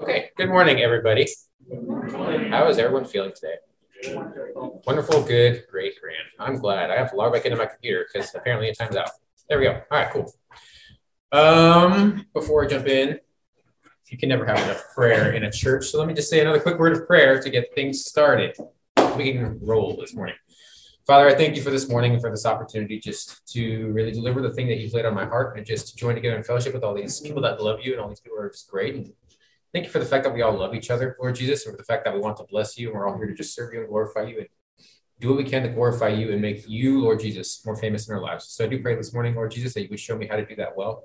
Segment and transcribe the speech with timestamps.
[0.00, 1.26] Okay, good morning, everybody.
[2.50, 3.56] How is everyone feeling today?
[4.86, 6.22] Wonderful, good, great, grand.
[6.38, 6.92] I'm glad.
[6.92, 9.10] I have to log into my computer because apparently it times out.
[9.48, 9.72] There we go.
[9.72, 10.32] All right, cool.
[11.32, 13.18] Um, before I jump in,
[14.06, 15.86] you can never have enough prayer in a church.
[15.88, 18.56] So let me just say another quick word of prayer to get things started.
[19.16, 20.36] We can roll this morning.
[21.08, 24.42] Father, I thank you for this morning and for this opportunity just to really deliver
[24.42, 26.72] the thing that you've laid on my heart and just to join together in fellowship
[26.72, 28.94] with all these people that love you and all these people are just great.
[28.94, 29.12] And
[29.72, 31.76] thank you for the fact that we all love each other, Lord Jesus, and for
[31.76, 33.72] the fact that we want to bless you and we're all here to just serve
[33.72, 34.48] you and glorify you and
[35.20, 38.14] do what we can to glorify you and make you, Lord Jesus, more famous in
[38.14, 38.46] our lives.
[38.48, 40.46] So I do pray this morning, Lord Jesus, that you would show me how to
[40.46, 41.04] do that well.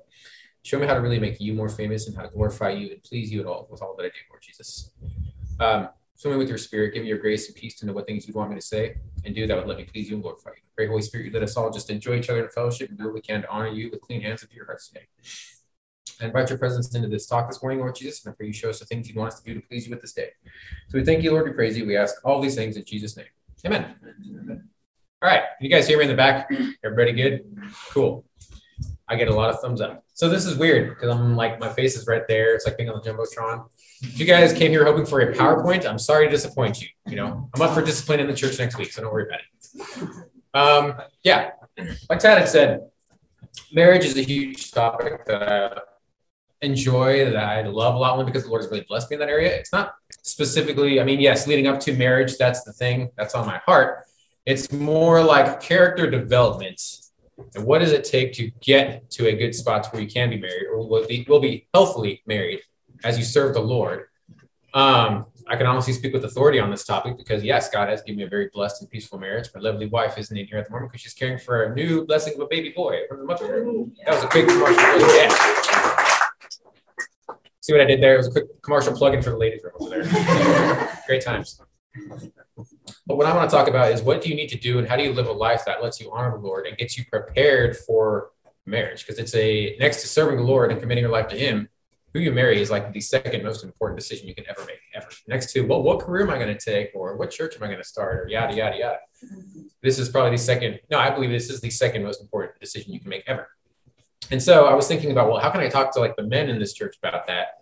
[0.62, 3.02] Show me how to really make you more famous and how to glorify you and
[3.02, 4.90] please you at all with all that I do, Lord Jesus.
[5.60, 8.06] Um, fill me with your spirit, give me your grace and peace to know what
[8.06, 10.22] things you'd want me to say and do that would let me please you and
[10.22, 10.62] glorify you.
[10.76, 13.04] Pray, Holy Spirit, you let us all just enjoy each other in fellowship and do
[13.04, 15.06] what we can to honor you with clean hands and pure hearts today.
[16.20, 18.52] I invite your presence into this talk this morning, Lord Jesus, and I pray you
[18.52, 20.28] show us the things you want us to do to please you with this day.
[20.88, 21.86] So we thank you, Lord, we praise you.
[21.86, 23.26] We ask all these things in Jesus' name.
[23.66, 23.94] Amen.
[25.22, 25.42] All right.
[25.58, 26.50] Can you guys hear me in the back?
[26.84, 27.44] Everybody good?
[27.90, 28.24] Cool.
[29.08, 30.04] I get a lot of thumbs up.
[30.12, 32.54] So this is weird because I'm like, my face is right there.
[32.54, 33.66] It's like being on the Jumbotron.
[34.02, 36.88] If you guys came here hoping for a PowerPoint, I'm sorry to disappoint you.
[37.06, 39.40] You know, I'm up for discipline in the church next week, so don't worry about
[39.40, 40.28] it.
[40.52, 41.50] Um, yeah,
[42.08, 42.88] like Tad had said,
[43.72, 45.80] marriage is a huge topic that I
[46.64, 49.20] enjoy, that I love a lot, only because the Lord has really blessed me in
[49.20, 49.54] that area.
[49.54, 53.46] It's not specifically, I mean, yes, leading up to marriage, that's the thing that's on
[53.46, 54.04] my heart.
[54.46, 56.80] It's more like character development
[57.54, 60.38] and what does it take to get to a good spot where you can be
[60.38, 62.60] married or will be, will be healthily married
[63.02, 64.06] as you serve the Lord.
[64.72, 68.18] Um, I can honestly speak with authority on this topic because yes, God has given
[68.18, 69.48] me a very blessed and peaceful marriage.
[69.54, 72.06] My lovely wife isn't in here at the moment because she's caring for a new
[72.06, 73.64] blessing of a baby boy from the mother.
[74.06, 74.76] That was a quick commercial.
[75.14, 75.73] Yeah.
[77.64, 78.12] See what I did there?
[78.12, 81.02] It was a quick commercial plug-in for the ladies' room over there.
[81.06, 81.58] Great times.
[83.06, 84.86] But what I want to talk about is what do you need to do and
[84.86, 87.06] how do you live a life that lets you honor the Lord and gets you
[87.06, 88.32] prepared for
[88.66, 89.06] marriage?
[89.06, 91.70] Because it's a next to serving the Lord and committing your life to Him,
[92.12, 95.08] who you marry is like the second most important decision you can ever make, ever.
[95.26, 97.68] Next to well, what career am I going to take, or what church am I
[97.68, 98.98] going to start, or yada yada yada.
[99.24, 99.62] Mm-hmm.
[99.82, 100.80] This is probably the second.
[100.90, 103.48] No, I believe this is the second most important decision you can make ever.
[104.30, 106.48] And so I was thinking about well, how can I talk to like the men
[106.48, 107.60] in this church about that?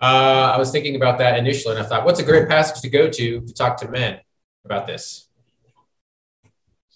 [0.00, 2.88] Uh, I was thinking about that initially, and I thought, what's a great passage to
[2.88, 4.20] go to to talk to men
[4.64, 5.28] about this?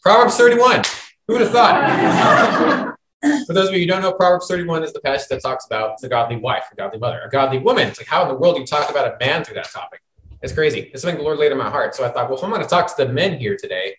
[0.02, 0.82] Proverbs 31.
[1.26, 2.96] Who would have thought?
[3.46, 6.00] For those of you who don't know, Proverbs 31 is the passage that talks about
[6.00, 7.88] the godly wife, a godly mother, a godly woman.
[7.88, 10.02] It's like, how in the world do you talk about a man through that topic?
[10.40, 10.90] It's crazy.
[10.92, 11.94] It's something the Lord laid in my heart.
[11.94, 13.96] So I thought, well, if I'm going to talk to the men here today,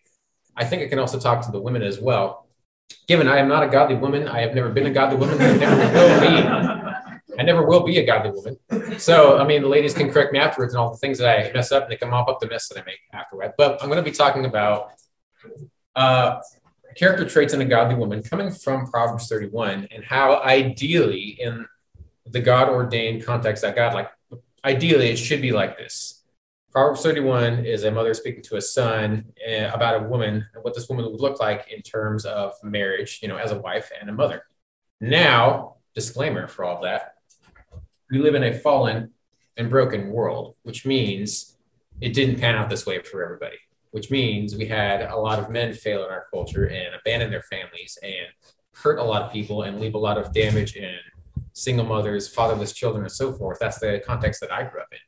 [0.55, 2.47] I think I can also talk to the women as well.
[3.07, 5.55] Given I am not a godly woman, I have never been a godly woman, I
[5.55, 6.89] never will be.
[7.39, 8.99] I never will be a godly woman.
[8.99, 11.51] So, I mean, the ladies can correct me afterwards and all the things that I
[11.53, 13.53] mess up, and they can mop up the mess that I make afterward.
[13.57, 14.91] But I'm going to be talking about
[15.95, 16.41] uh,
[16.95, 21.65] character traits in a godly woman coming from Proverbs 31 and how ideally in
[22.25, 24.09] the God ordained context that God like
[24.65, 26.18] ideally it should be like this.
[26.71, 30.75] Proverbs 31 is a mother speaking to a son uh, about a woman and what
[30.75, 34.09] this woman would look like in terms of marriage, you know, as a wife and
[34.09, 34.43] a mother.
[35.01, 37.15] Now, disclaimer for all that,
[38.11, 39.11] we live in a fallen
[39.57, 41.57] and broken world, which means
[42.01, 43.57] it didn't pan out this way for everybody
[43.91, 47.43] which means we had a lot of men fail in our culture and abandon their
[47.43, 48.27] families and
[48.73, 50.95] hurt a lot of people and leave a lot of damage in
[51.53, 53.57] single mothers, fatherless children, and so forth.
[53.59, 54.99] That's the context that I grew up in.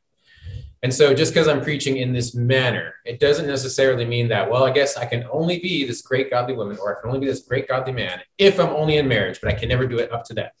[0.82, 4.64] And so, just because I'm preaching in this manner, it doesn't necessarily mean that, well,
[4.64, 7.26] I guess I can only be this great godly woman or I can only be
[7.26, 10.10] this great godly man if I'm only in marriage, but I can never do it
[10.10, 10.54] up to that.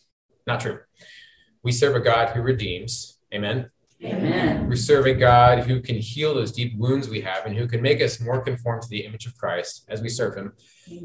[0.46, 0.78] Not true.
[1.64, 3.18] We serve a God who redeems.
[3.34, 3.70] Amen.
[4.04, 4.68] Amen.
[4.68, 7.80] We serve a God who can heal those deep wounds we have and who can
[7.80, 10.52] make us more conform to the image of Christ as we serve Him.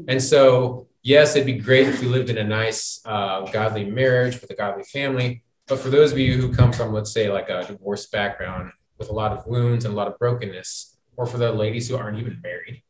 [0.08, 4.40] And so, yes, it'd be great if we lived in a nice, uh, godly marriage
[4.40, 5.42] with a godly family.
[5.68, 9.08] But for those of you who come from, let's say, like a divorce background with
[9.08, 12.18] a lot of wounds and a lot of brokenness, or for the ladies who aren't
[12.18, 12.82] even married,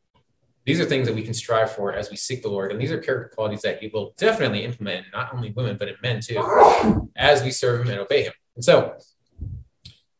[0.65, 2.71] these are things that we can strive for as we seek the Lord.
[2.71, 5.95] And these are character qualities that He will definitely implement, not only women, but in
[6.03, 8.33] men too, as we serve Him and obey Him.
[8.55, 8.95] And so,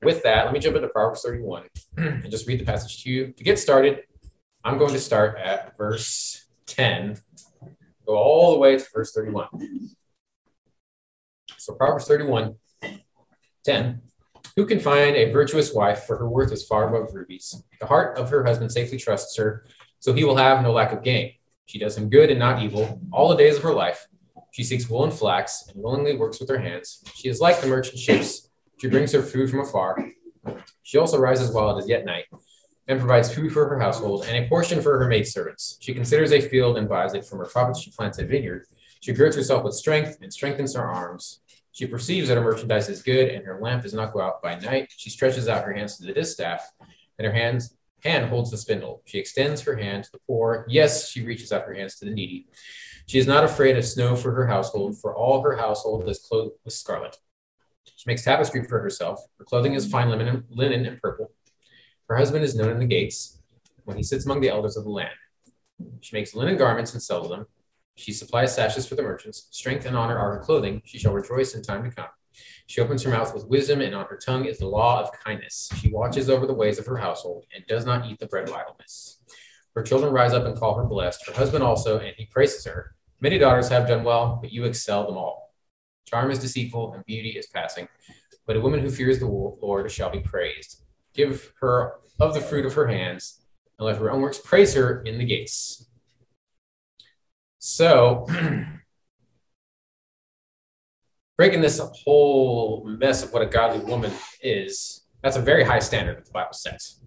[0.01, 1.63] with that, let me jump into Proverbs 31
[1.97, 3.33] and just read the passage to you.
[3.33, 4.03] To get started,
[4.63, 7.17] I'm going to start at verse 10,
[8.07, 9.47] go all the way to verse 31.
[11.57, 12.55] So, Proverbs 31,
[13.65, 14.01] 10.
[14.55, 17.63] Who can find a virtuous wife, for her worth is far above rubies?
[17.79, 19.65] The heart of her husband safely trusts her,
[19.99, 21.33] so he will have no lack of gain.
[21.65, 24.07] She does him good and not evil all the days of her life.
[24.51, 27.03] She seeks wool and flax and willingly works with her hands.
[27.15, 28.49] She is like the merchant ships
[28.81, 30.11] She brings her food from afar.
[30.83, 32.25] She also rises while it is yet night
[32.87, 35.77] and provides food for her household and a portion for her maidservants.
[35.79, 37.25] She considers a field and buys it.
[37.25, 38.65] From her profits, she plants a vineyard.
[39.01, 41.41] She girds herself with strength and strengthens her arms.
[41.71, 44.55] She perceives that her merchandise is good and her lamp does not go out by
[44.55, 44.91] night.
[44.95, 46.67] She stretches out her hands to the distaff,
[47.17, 49.01] and her hands hand holds the spindle.
[49.05, 50.65] She extends her hand to the poor.
[50.67, 52.47] Yes, she reaches out her hands to the needy.
[53.05, 56.55] She is not afraid of snow for her household, for all her household is clothed
[56.63, 57.17] with scarlet.
[57.95, 59.19] She makes tapestry for herself.
[59.37, 61.31] Her clothing is fine linen, linen and purple.
[62.07, 63.39] Her husband is known in the gates
[63.83, 65.09] when he sits among the elders of the land.
[66.01, 67.47] She makes linen garments and sells them.
[67.99, 69.49] She supplies sashes for the merchants.
[69.51, 70.81] Strength and honor are her clothing.
[70.85, 72.07] She shall rejoice in time to come.
[72.65, 75.69] She opens her mouth with wisdom, and on her tongue is the law of kindness.
[75.75, 78.55] She watches over the ways of her household and does not eat the bread of
[78.55, 79.19] idleness.
[79.75, 82.95] Her children rise up and call her blessed, her husband also, and he praises her.
[83.19, 85.53] Many daughters have done well, but you excel them all.
[86.05, 87.89] Charm is deceitful and beauty is passing,
[88.47, 90.83] but a woman who fears the Lord shall be praised.
[91.13, 93.41] Give her of the fruit of her hands,
[93.77, 95.88] and let her own works praise her in the gates.
[97.59, 98.25] So,
[101.37, 106.17] breaking this whole mess of what a godly woman is, that's a very high standard
[106.17, 107.01] that the Bible sets.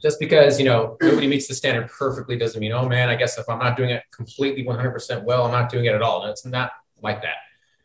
[0.00, 3.38] Just because you know nobody meets the standard perfectly doesn't mean oh man i guess
[3.38, 6.22] if i'm not doing it completely 100% well i'm not doing it at all.
[6.22, 7.36] No, it's not like that.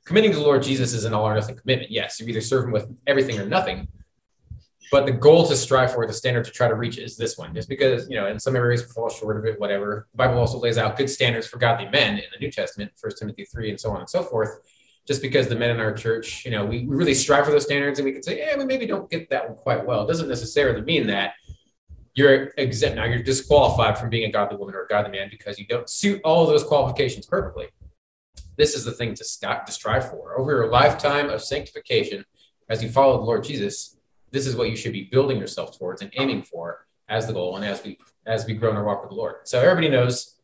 [0.03, 1.91] Committing to the lord jesus is an all or nothing commitment.
[1.91, 3.87] Yes you either serve him with everything or nothing
[4.91, 7.53] but the goal to strive for the standard to try to reach is this one.
[7.53, 10.07] Just because you know in some areas we fall short of it whatever.
[10.11, 13.17] The bible also lays out good standards for godly men in the new testament first
[13.17, 14.59] timothy 3 and so on and so forth.
[15.07, 17.65] Just because the men in our church you know we, we really strive for those
[17.65, 20.03] standards and we can say yeah we maybe don't get that one quite well.
[20.03, 21.33] It doesn't necessarily mean that
[22.15, 22.97] you're exempt.
[22.97, 25.89] Now you're disqualified from being a godly woman or a godly man because you don't
[25.89, 27.67] suit all those qualifications perfectly.
[28.57, 30.37] This is the thing to, st- to strive for.
[30.37, 32.25] Over your lifetime of sanctification
[32.69, 33.97] as you follow the lord jesus
[34.31, 37.55] this is what you should be building yourself towards and aiming for as the goal
[37.55, 40.35] and as we as we grow in our walk with the lord so everybody knows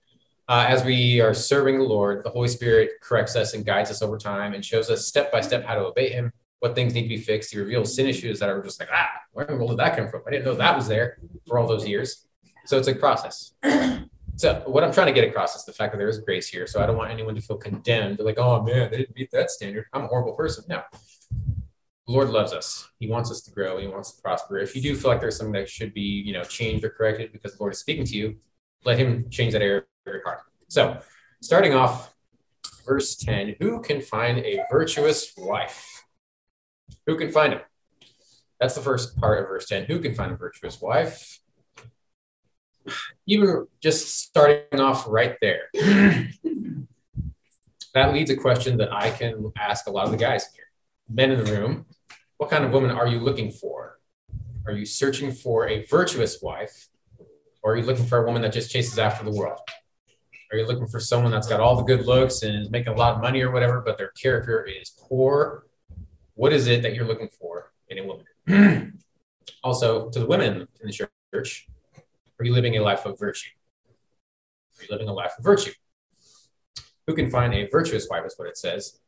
[0.47, 4.01] uh, as we are serving the lord the holy spirit corrects us and guides us
[4.01, 6.31] over time and shows us step by step how to obey him
[6.65, 7.51] what things need to be fixed.
[7.51, 9.95] He reveals sin issues that are just like, ah, where in the world did that
[9.95, 10.23] come from?
[10.25, 12.25] I didn't know that was there for all those years.
[12.65, 13.53] So it's a process.
[14.37, 16.67] So what I'm trying to get across is the fact that there is grace here.
[16.67, 18.17] So I don't want anyone to feel condemned.
[18.17, 19.85] They're like, oh man, they didn't meet that standard.
[19.93, 20.65] I'm a horrible person.
[20.67, 20.81] No.
[22.07, 22.87] Lord loves us.
[22.99, 23.79] He wants us to grow.
[23.79, 24.59] He wants to prosper.
[24.59, 27.31] If you do feel like there's something that should be, you know, changed or corrected
[27.31, 28.35] because the Lord is speaking to you,
[28.83, 30.41] let him change that area of your heart.
[30.67, 30.99] So
[31.41, 32.13] starting off,
[32.85, 36.05] verse 10, who can find a virtuous wife?
[37.07, 37.61] Who can find him?
[38.59, 39.85] That's the first part of verse 10.
[39.85, 41.39] Who can find a virtuous wife?
[43.25, 45.69] Even just starting off right there,
[47.95, 50.65] that leads a question that I can ask a lot of the guys here.
[51.09, 51.87] Men in the room,
[52.37, 53.99] what kind of woman are you looking for?
[54.65, 56.87] Are you searching for a virtuous wife?
[57.61, 59.59] Or are you looking for a woman that just chases after the world?
[60.51, 62.95] Are you looking for someone that's got all the good looks and is making a
[62.95, 65.65] lot of money or whatever, but their character is poor
[66.35, 68.99] what is it that you're looking for in a woman?
[69.63, 71.67] also, to the women in the church,
[72.39, 73.49] are you living a life of virtue?
[74.77, 75.71] Are you living a life of virtue?
[77.07, 78.99] Who can find a virtuous wife, is what it says.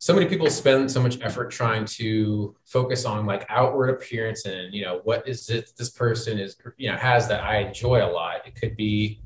[0.00, 4.72] So many people spend so much effort trying to focus on like outward appearance and
[4.72, 8.08] you know what is it this person is you know has that I enjoy a
[8.10, 8.46] lot.
[8.46, 9.20] It could be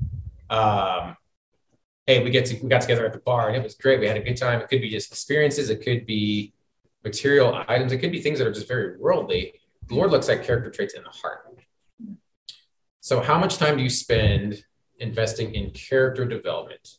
[0.49, 1.15] um,
[2.05, 4.01] hey, we get to we got together at the bar and it was great.
[4.01, 4.59] We had a good time.
[4.59, 5.69] It could be just experiences.
[5.69, 6.53] It could be
[7.05, 7.93] material items.
[7.93, 9.53] It could be things that are just very worldly.
[9.87, 11.57] The Lord looks at character traits in the heart.
[12.99, 14.65] So, how much time do you spend
[14.99, 16.97] investing in character development?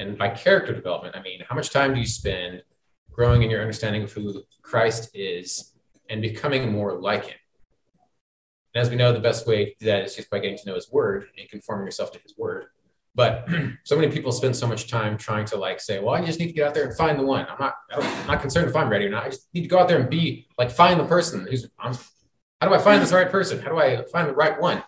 [0.00, 2.62] And by character development, I mean, how much time do you spend
[3.12, 5.72] growing in your understanding of who Christ is
[6.08, 7.36] and becoming more like him?
[8.74, 10.66] And as we know, the best way to do that is just by getting to
[10.66, 12.66] know his word and conforming yourself to his word.
[13.14, 13.46] But
[13.84, 16.46] so many people spend so much time trying to like say, well, I just need
[16.46, 17.46] to get out there and find the one.
[17.48, 19.24] I'm not, I'm not concerned if I'm ready or not.
[19.24, 21.94] I just need to go out there and be like, find the person who's, I'm,
[22.60, 23.60] how do I find this right person?
[23.60, 24.82] How do I find the right one?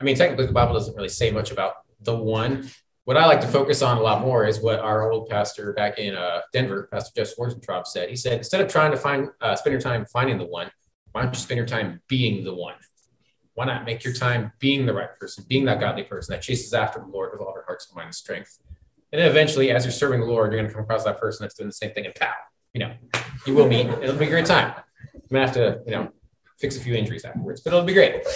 [0.00, 2.70] I mean, technically, the Bible doesn't really say much about the one.
[3.04, 5.98] What I like to focus on a lot more is what our old pastor back
[5.98, 8.08] in uh, Denver, Pastor Jeff Schwarzentraub, said.
[8.08, 10.70] He said, instead of trying to find, uh, spend your time finding the one,
[11.12, 12.76] why don't you spend your time being the one?
[13.54, 16.74] why not make your time being the right person, being that godly person that chases
[16.74, 18.58] after the Lord with all their hearts, and mind, and strength.
[19.12, 21.44] And then eventually, as you're serving the Lord, you're going to come across that person
[21.44, 22.32] that's doing the same thing, and pow,
[22.72, 22.92] you know,
[23.46, 23.86] you will meet.
[23.86, 24.74] It'll be a great time.
[25.14, 26.10] I'm gonna have to, you know,
[26.58, 28.26] fix a few injuries afterwards, but it'll be great.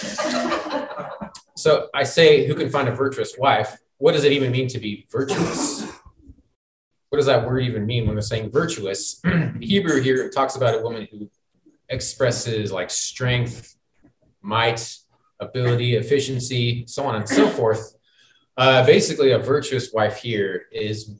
[1.55, 3.77] So I say, who can find a virtuous wife?
[3.99, 5.85] What does it even mean to be virtuous?
[7.09, 9.21] what does that word even mean when they're saying virtuous?
[9.59, 11.29] Hebrew here talks about a woman who
[11.89, 13.75] expresses like strength,
[14.41, 14.95] might,
[15.39, 17.95] ability, efficiency, so on and so forth.
[18.57, 21.15] Uh, basically, a virtuous wife here is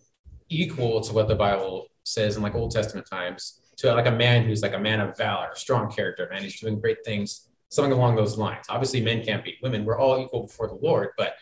[0.49, 4.43] equal to what the Bible says in like Old Testament times to like a man
[4.43, 8.15] who's like a man of valor, strong character, man who's doing great things, something along
[8.15, 8.65] those lines.
[8.69, 9.85] Obviously, men can't beat women.
[9.85, 11.35] We're all equal before the Lord, but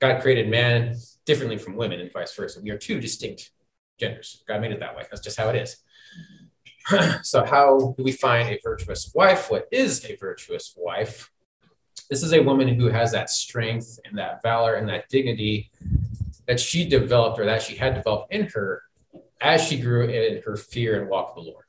[0.00, 2.60] God created man differently from women and vice versa.
[2.62, 3.50] We are two distinct
[3.98, 4.42] genders.
[4.46, 5.04] God made it that way.
[5.10, 5.76] That's just how it is.
[7.22, 9.50] so, how do we find a virtuous wife?
[9.50, 11.30] What is a virtuous wife?
[12.10, 15.70] This is a woman who has that strength and that valor and that dignity
[16.46, 18.82] that she developed or that she had developed in her
[19.40, 21.65] as she grew in her fear and walk with the Lord.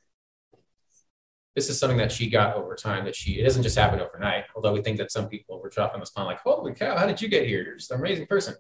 [1.58, 4.44] This is something that she got over time that she, it doesn't just happen overnight,
[4.56, 7.20] although we think that some people were dropping this on like, holy cow, how did
[7.20, 7.64] you get here?
[7.64, 8.54] You're just an amazing person.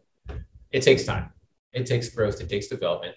[0.71, 1.29] It takes time.
[1.73, 2.41] It takes growth.
[2.41, 3.15] It takes development.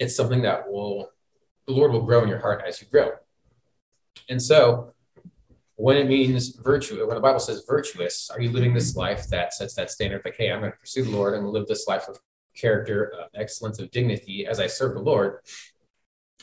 [0.00, 1.12] It's something that will,
[1.68, 3.10] the Lord will grow in your heart as you grow.
[4.28, 4.94] And so
[5.76, 9.54] when it means virtue, when the Bible says virtuous, are you living this life that
[9.54, 10.22] sets that standard?
[10.24, 11.40] Like, hey, I'm going to pursue the Lord.
[11.40, 12.18] To live this life of
[12.56, 15.38] character, of excellence, of dignity as I serve the Lord.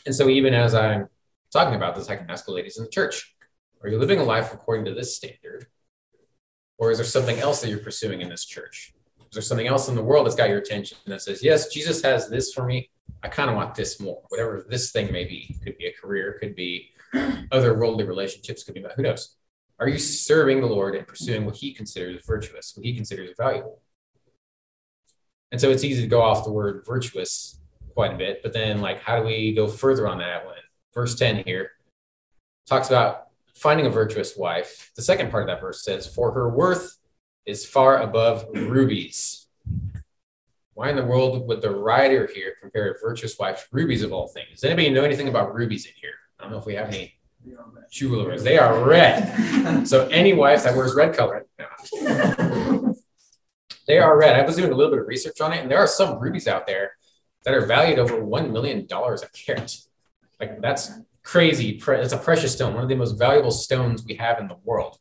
[0.05, 1.10] And so, even as I'm
[1.55, 3.33] talking about this, I can ask the ladies in the church
[3.81, 5.67] Are you living a life according to this standard?
[6.77, 8.93] Or is there something else that you're pursuing in this church?
[9.19, 12.01] Is there something else in the world that's got your attention that says, Yes, Jesus
[12.03, 12.89] has this for me.
[13.24, 15.57] I kind of want this more, whatever this thing may be.
[15.63, 16.89] Could be a career, could be
[17.51, 18.93] other worldly relationships could be about.
[18.97, 19.35] Who knows?
[19.79, 23.81] Are you serving the Lord and pursuing what He considers virtuous, what He considers valuable?
[25.51, 27.59] And so it's easy to go off the word virtuous
[27.93, 30.55] quite a bit, but then like, how do we go further on that when
[30.96, 31.72] verse 10 here
[32.68, 34.92] talks about finding a virtuous wife?
[34.96, 36.98] The second part of that verse says, For her worth
[37.46, 39.46] is far above rubies.
[40.74, 44.12] Why in the world would the writer here compare a virtuous wife to rubies of
[44.12, 44.62] all things?
[44.62, 46.16] Does anybody know anything about rubies in here?
[46.40, 47.14] I don't know if we have any
[47.92, 48.44] jewelers.
[48.44, 49.34] They are red.
[49.88, 51.46] So any wife that wears red color,
[53.88, 54.36] they are red.
[54.40, 56.48] I was doing a little bit of research on it, and there are some rubies
[56.48, 56.94] out there
[57.44, 59.75] that are valued over $1 million a carat.
[60.39, 60.92] Like that's
[61.24, 61.82] crazy.
[61.88, 64.98] It's a precious stone, one of the most valuable stones we have in the world.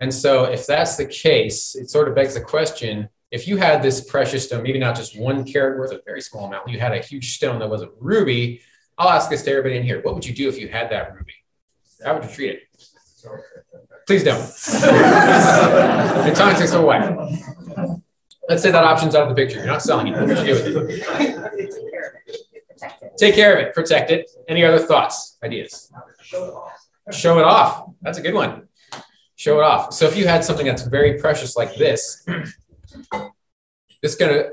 [0.00, 3.82] And so if that's the case, it sort of begs the question, if you had
[3.82, 6.92] this precious stone, maybe not just one carat worth, a very small amount, you had
[6.92, 8.60] a huge stone that was a ruby,
[8.98, 10.00] I'll ask this to everybody in here.
[10.02, 11.34] What would you do if you had that ruby?
[12.04, 12.62] How would you treat it?
[14.06, 14.40] Please don't.
[14.40, 17.00] the time takes away.
[18.48, 19.58] Let's say that option's out of the picture.
[19.58, 20.12] You're not selling it.
[20.12, 22.45] What would you do with it?
[23.18, 23.74] Take care of it.
[23.74, 24.30] Protect it.
[24.48, 25.90] Any other thoughts, ideas?
[27.10, 27.90] Show it off.
[28.02, 28.68] That's a good one.
[29.36, 29.92] Show it off.
[29.92, 32.26] So if you had something that's very precious like this,
[34.02, 34.50] this gonna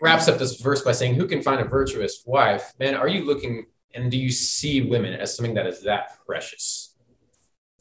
[0.00, 2.72] wraps up this verse by saying, Who can find a virtuous wife?
[2.78, 6.94] Man, are you looking and do you see women as something that is that precious?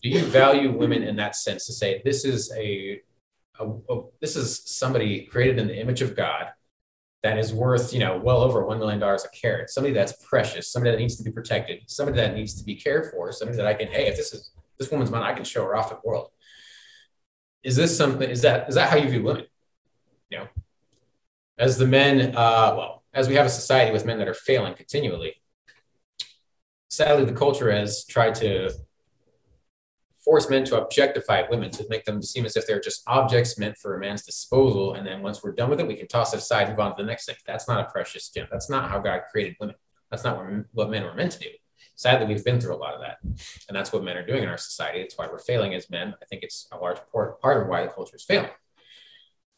[0.01, 3.01] Do you value women in that sense to say, This is a,
[3.59, 6.47] a, a this is somebody created in the image of God
[7.25, 10.91] that is worth, you know, well over $1 million a carat, somebody that's precious, somebody
[10.91, 13.73] that needs to be protected, somebody that needs to be cared for, somebody that I
[13.73, 16.07] can, hey, if this is this woman's mine, I can show her off to the
[16.07, 16.29] world.
[17.63, 19.47] Is this something, is that, is that how you view women?
[20.29, 20.47] You know,
[21.57, 24.75] as the men, uh, well, as we have a society with men that are failing
[24.75, 25.33] continually,
[26.91, 28.71] sadly, the culture has tried to
[30.25, 33.77] force men to objectify women to make them seem as if they're just objects meant
[33.77, 34.95] for a man's disposal.
[34.95, 36.97] And then once we're done with it, we can toss it aside and move on
[36.97, 37.35] to the next thing.
[37.45, 38.47] That's not a precious gem.
[38.51, 39.75] That's not how God created women.
[40.09, 41.49] That's not what men were meant to do.
[41.95, 43.17] Sadly, we've been through a lot of that.
[43.67, 44.99] And that's what men are doing in our society.
[44.99, 46.13] It's why we're failing as men.
[46.21, 48.49] I think it's a large part of why the culture is failing.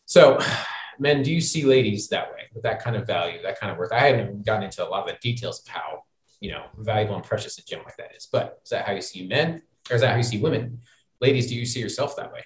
[0.06, 0.40] So,
[1.00, 3.78] men, do you see ladies that way with that kind of value, that kind of
[3.78, 3.92] worth?
[3.92, 6.04] I haven't gotten into a lot of the details of how
[6.40, 9.02] you know valuable and precious a gem like that is, but is that how you
[9.02, 10.80] see men, or is that how you see women?
[11.22, 12.44] Ladies, do you see yourself that way?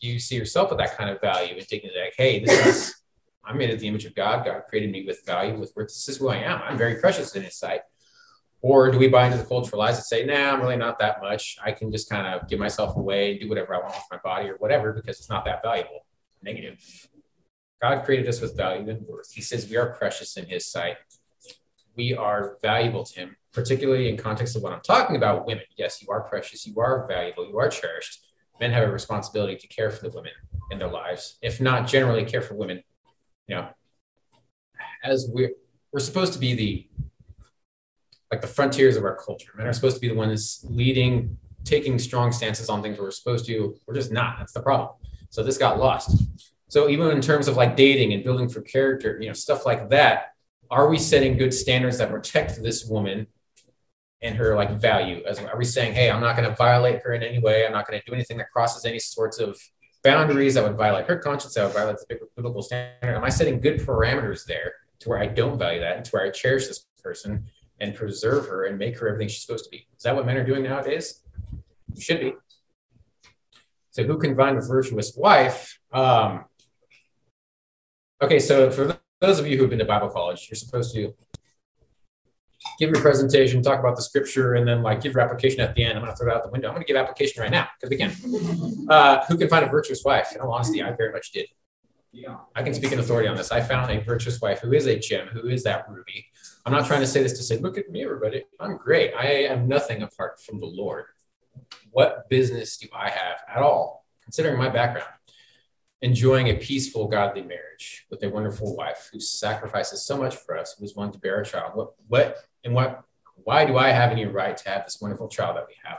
[0.00, 2.94] Do you see yourself with that kind of value and it like, hey, this is
[3.48, 4.44] I'm made in the image of God.
[4.44, 5.88] God created me with value, with worth.
[5.88, 6.60] This is who I am.
[6.62, 7.80] I'm very precious in His sight.
[8.60, 11.22] Or do we buy into the cultural lies and say, nah, I'm really not that
[11.22, 11.56] much.
[11.64, 14.18] I can just kind of give myself away, and do whatever I want with my
[14.22, 16.04] body or whatever because it's not that valuable
[16.42, 16.78] negative.
[17.80, 19.32] God created us with value and worth.
[19.32, 20.96] He says we are precious in his sight.
[21.96, 25.64] We are valuable to him, particularly in context of what I'm talking about women.
[25.76, 28.24] Yes, you are precious, you are valuable, you are cherished.
[28.60, 30.30] Men have a responsibility to care for the women
[30.70, 32.84] in their lives, if not generally care for women.
[33.48, 33.68] You know,
[35.02, 35.50] as we're
[35.92, 36.88] we're supposed to be the
[38.30, 39.50] like the frontiers of our culture.
[39.56, 43.46] Men are supposed to be the ones leading, taking strong stances on things we're supposed
[43.46, 43.74] to.
[43.86, 44.38] We're just not.
[44.38, 44.90] That's the problem.
[45.30, 46.22] So this got lost.
[46.68, 49.88] So even in terms of like dating and building for character, you know, stuff like
[49.90, 50.34] that,
[50.70, 53.26] are we setting good standards that protect this woman
[54.22, 55.22] and her like value?
[55.26, 57.66] As are we saying, hey, I'm not going to violate her in any way.
[57.66, 59.58] I'm not going to do anything that crosses any sorts of
[60.04, 63.16] boundaries that would violate her conscience, that would violate the biblical standard.
[63.16, 66.24] Am I setting good parameters there to where I don't value that and to where
[66.24, 67.44] I cherish this person
[67.80, 69.86] and preserve her and make her everything she's supposed to be?
[69.96, 71.22] Is that what men are doing nowadays?
[71.94, 72.34] You should be.
[73.90, 75.78] So who can find a virtuous wife?
[75.92, 76.44] Um,
[78.22, 81.14] okay, so for those of you who've been to Bible college, you're supposed to
[82.78, 85.84] give your presentation, talk about the scripture, and then like give your application at the
[85.84, 85.98] end.
[85.98, 86.68] I'm going to throw it out the window.
[86.68, 88.12] I'm going to give application right now because we can.
[88.88, 90.32] Uh, who can find a virtuous wife?
[90.34, 91.46] In all honesty, I very much did.
[92.12, 92.36] Yeah.
[92.54, 93.52] I can speak in authority on this.
[93.52, 96.26] I found a virtuous wife who is a gem, who is that ruby.
[96.64, 98.44] I'm not trying to say this to say, look at me, everybody.
[98.58, 99.12] I'm great.
[99.14, 101.04] I am nothing apart from the Lord.
[101.90, 105.10] What business do I have at all, considering my background,
[106.00, 110.76] enjoying a peaceful, godly marriage with a wonderful wife who sacrifices so much for us,
[110.78, 111.72] who is willing to bear a child?
[111.74, 113.02] What, what, and what,
[113.36, 115.98] why do I have any right to have this wonderful child that we have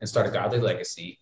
[0.00, 1.18] and start a godly legacy?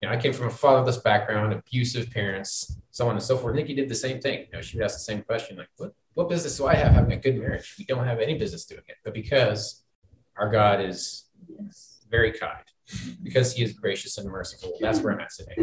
[0.00, 3.54] You know, I came from a fatherless background, abusive parents, so on and so forth.
[3.54, 4.46] Nikki did the same thing.
[4.50, 6.92] You know, she would ask the same question, like, what, what business do I have
[6.92, 7.74] having a good marriage?
[7.78, 9.82] We don't have any business doing it, but because
[10.36, 11.24] our God is
[12.10, 12.64] very kind,
[13.22, 15.56] because he is gracious and merciful, that's where I'm at today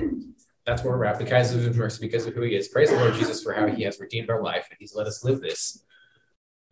[0.66, 2.70] that's where we're at because of his mercy, because of who he is.
[2.70, 5.24] Praise the Lord Jesus for how he has redeemed our life and he's let us
[5.24, 5.84] live this.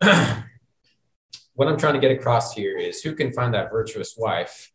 [1.54, 4.72] what I'm trying to get across here is who can find that virtuous wife?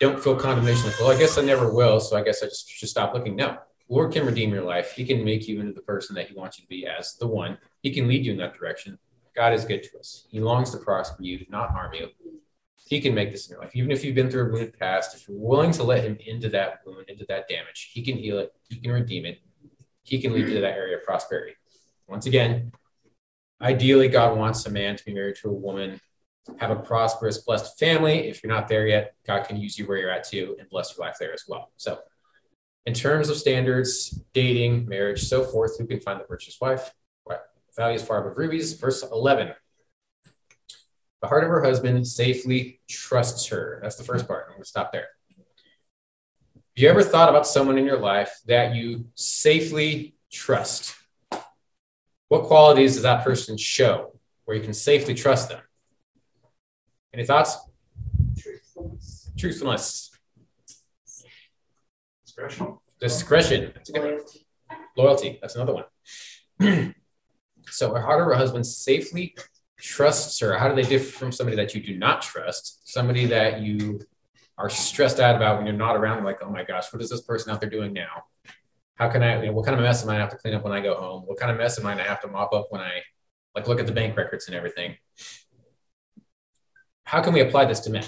[0.00, 2.68] Don't feel condemnation like, well, I guess I never will, so I guess I just
[2.68, 3.36] should stop looking.
[3.36, 4.92] No, Lord can redeem your life.
[4.92, 7.26] He can make you into the person that he wants you to be as the
[7.26, 7.58] one.
[7.80, 8.98] He can lead you in that direction.
[9.36, 10.26] God is good to us.
[10.30, 12.08] He longs to prosper you, not harm you
[12.86, 13.74] he can make this in your life.
[13.74, 16.48] Even if you've been through a wounded past, if you're willing to let him into
[16.50, 19.40] that wound, into that damage, he can heal it, he can redeem it,
[20.02, 21.54] he can lead you to that area of prosperity.
[22.06, 22.72] Once again,
[23.60, 26.00] ideally, God wants a man to be married to a woman,
[26.58, 28.28] have a prosperous, blessed family.
[28.28, 30.96] If you're not there yet, God can use you where you're at too and bless
[30.96, 31.70] your life there as well.
[31.76, 31.98] So,
[32.86, 36.92] in terms of standards, dating, marriage, so forth, who can find the virtuous wife?
[37.76, 38.74] Values far above rubies?
[38.74, 39.52] Verse 11
[41.24, 43.78] the heart of her husband safely trusts her.
[43.82, 44.44] That's the first part.
[44.46, 45.06] I'm going to stop there.
[45.38, 45.38] Have
[46.74, 50.94] you ever thought about someone in your life that you safely trust?
[52.28, 55.60] What qualities does that person show where you can safely trust them?
[57.12, 57.56] Any thoughts?
[58.38, 59.30] Truthfulness.
[59.38, 60.10] Truthfulness.
[62.24, 62.78] Discretion.
[63.00, 63.72] Discretion.
[63.74, 64.46] That's a good Loyalty.
[64.66, 64.78] one.
[64.96, 65.38] Loyalty.
[65.40, 65.84] That's another one.
[67.70, 69.36] so, of her husband safely
[69.78, 70.58] trusts her?
[70.58, 72.90] How do they differ from somebody that you do not trust?
[72.90, 74.00] Somebody that you
[74.56, 77.20] are stressed out about when you're not around, like, oh my gosh, what is this
[77.20, 78.24] person out there doing now?
[78.96, 80.54] How can I, you know, what kind of mess am I gonna have to clean
[80.54, 81.22] up when I go home?
[81.26, 83.02] What kind of mess am I gonna have to mop up when I
[83.54, 84.96] like look at the bank records and everything?
[87.04, 88.04] How can we apply this to men?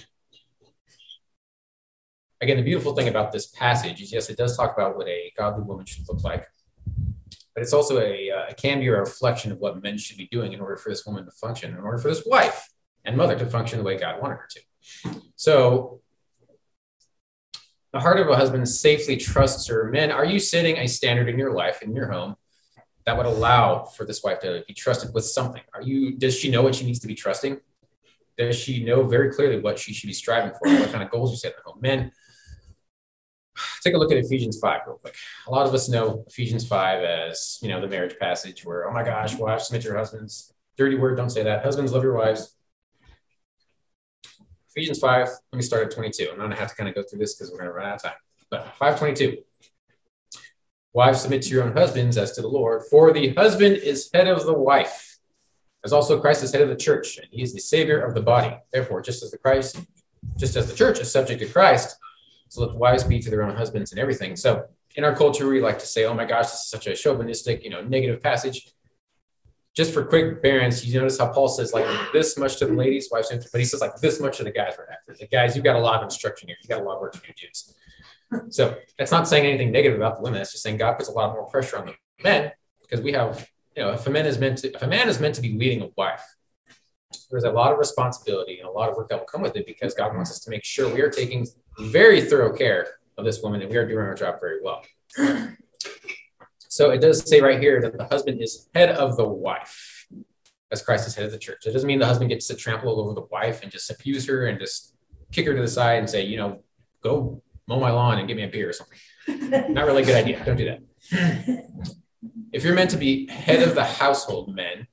[2.41, 5.33] Again, the beautiful thing about this passage is yes, it does talk about what a
[5.37, 6.47] godly woman should look like
[7.57, 10.29] but it's also a uh, it can be a reflection of what men should be
[10.31, 12.69] doing in order for this woman to function, in order for this wife
[13.07, 15.21] and mother to function the way God wanted her to.
[15.37, 16.03] So
[17.97, 19.91] the heart of a husband safely trusts her.
[19.91, 22.37] Men, are you setting a standard in your life, in your home,
[23.07, 25.63] that would allow for this wife to be trusted with something?
[25.73, 27.59] Are you does she know what she needs to be trusting?
[28.37, 30.69] Does she know very clearly what she should be striving for?
[30.79, 31.81] What kind of goals you set in the home?
[31.81, 32.13] Men,
[33.83, 35.15] take a look at Ephesians 5 real quick.
[35.47, 38.93] A lot of us know Ephesians 5 as, you know, the marriage passage where, oh
[38.93, 40.53] my gosh, wives, submit your husbands.
[40.77, 41.65] Dirty word, don't say that.
[41.65, 42.56] Husbands, love your wives.
[44.77, 46.29] Ephesians 5, let me start at 22.
[46.31, 47.87] I'm going to have to kind of go through this because we're going to run
[47.87, 48.13] out of time.
[48.51, 49.39] But 522.
[50.93, 54.29] Wives, submit to your own husbands as to the Lord, for the husband is head
[54.29, 55.17] of the wife,
[55.83, 58.21] as also Christ is head of the church, and he is the savior of the
[58.21, 58.55] body.
[58.71, 59.81] Therefore, just as the Christ,
[60.37, 61.97] just as the church is subject to Christ,
[62.49, 64.37] so let the wives be to their own husbands and everything.
[64.37, 66.95] So in our culture, we like to say, oh my gosh, this is such a
[66.95, 68.73] chauvinistic, you know, negative passage.
[69.77, 73.09] Just for quick bearance, you notice how Paul says like this much to the ladies,
[73.13, 75.15] wives, but he says like this much to the guys right after.
[75.15, 76.57] The guys, you've got a lot of instruction here.
[76.63, 77.75] You got a lot of work to do, dudes.
[78.49, 80.39] So that's not saying anything negative about the women.
[80.39, 83.49] That's just saying God puts a lot more pressure on the men because we have,
[83.77, 85.53] you know, if a man is meant to, if a man is meant to be
[85.53, 86.25] leading a wife,
[87.31, 89.67] there's a lot of responsibility and a lot of work that will come with it
[89.67, 91.47] because God wants us to make sure we are taking
[91.79, 92.87] very thorough care
[93.19, 94.83] of this woman and we are doing our job very well.
[96.77, 100.07] So it does say right here that the husband is head of the wife,
[100.71, 101.65] as Christ is head of the church.
[101.65, 104.27] It doesn't mean the husband gets to trample all over the wife and just abuse
[104.27, 104.95] her and just
[105.33, 106.63] kick her to the side and say, you know,
[107.03, 108.99] go mow my lawn and give me a beer or something.
[109.73, 110.45] Not really a good idea.
[110.45, 111.67] Don't do that.
[112.53, 114.87] if you're meant to be head of the household, men,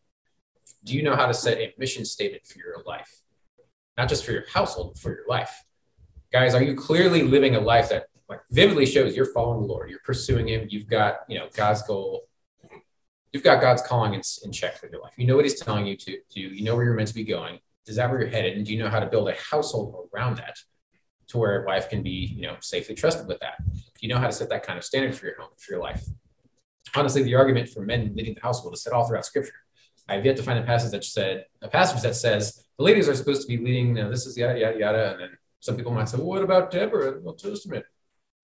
[0.86, 3.24] do you know how to set a mission statement for your life?
[3.98, 5.66] Not just for your household, but for your life.
[6.32, 9.90] Guys, are you clearly living a life that like vividly shows you're following the Lord,
[9.90, 12.28] you're pursuing Him, you've got you know God's goal,
[13.32, 15.14] you've got God's calling in, in check for your life.
[15.18, 16.42] You know what He's telling you to do.
[16.42, 17.60] You know where you're meant to be going.
[17.86, 18.58] Is that where you're headed?
[18.58, 20.58] And do you know how to build a household around that,
[21.28, 23.56] to where life can be you know safely trusted with that?
[23.74, 25.82] Do you know how to set that kind of standard for your home, for your
[25.82, 26.04] life.
[26.96, 29.54] Honestly, the argument for men leading the household is set all throughout Scripture.
[30.08, 33.16] I've yet to find a passage that said a passage that says the ladies are
[33.16, 33.96] supposed to be leading.
[33.96, 36.44] You know, this is yada yada yada, and then some people might say, well, "What
[36.44, 37.86] about Deborah in the Old Testament?"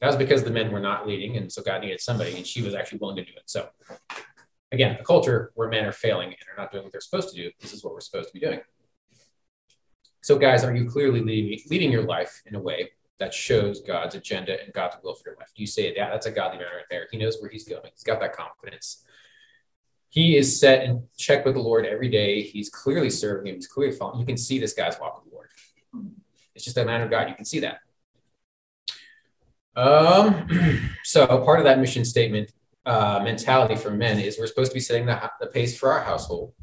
[0.01, 2.61] That was because the men were not leading, and so God needed somebody, and she
[2.61, 3.43] was actually willing to do it.
[3.45, 3.69] So,
[4.71, 7.35] again, a culture where men are failing and are not doing what they're supposed to
[7.35, 7.51] do.
[7.59, 8.61] This is what we're supposed to be doing.
[10.21, 14.15] So, guys, are you clearly leading, leading your life in a way that shows God's
[14.15, 15.49] agenda and God's will for your life?
[15.55, 17.07] Do you say, "Yeah, that's a godly man right there.
[17.11, 17.91] He knows where he's going.
[17.93, 19.03] He's got that confidence."
[20.09, 22.41] he is set in check with the Lord every day.
[22.41, 23.55] He's clearly serving him.
[23.55, 24.19] He's clearly following.
[24.19, 25.49] You can see this guy's walk with the Lord.
[26.55, 27.29] It's just a man of God.
[27.29, 27.79] You can see that.
[29.79, 32.51] Um, so part of that mission statement
[32.85, 36.03] uh, mentality for men is we're supposed to be setting the, the pace for our
[36.03, 36.53] household.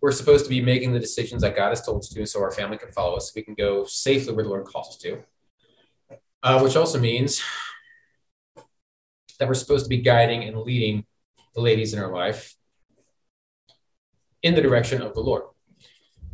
[0.00, 2.50] We're supposed to be making the decisions that God has told us to, so our
[2.50, 5.22] family can follow us, so we can go safely where the Lord calls us to.
[6.42, 7.42] Uh, which also means
[9.38, 11.04] that we're supposed to be guiding and leading
[11.54, 12.54] the ladies in our life
[14.42, 15.42] in the direction of the Lord.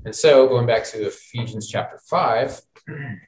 [0.05, 2.61] And so, going back to Ephesians chapter 5,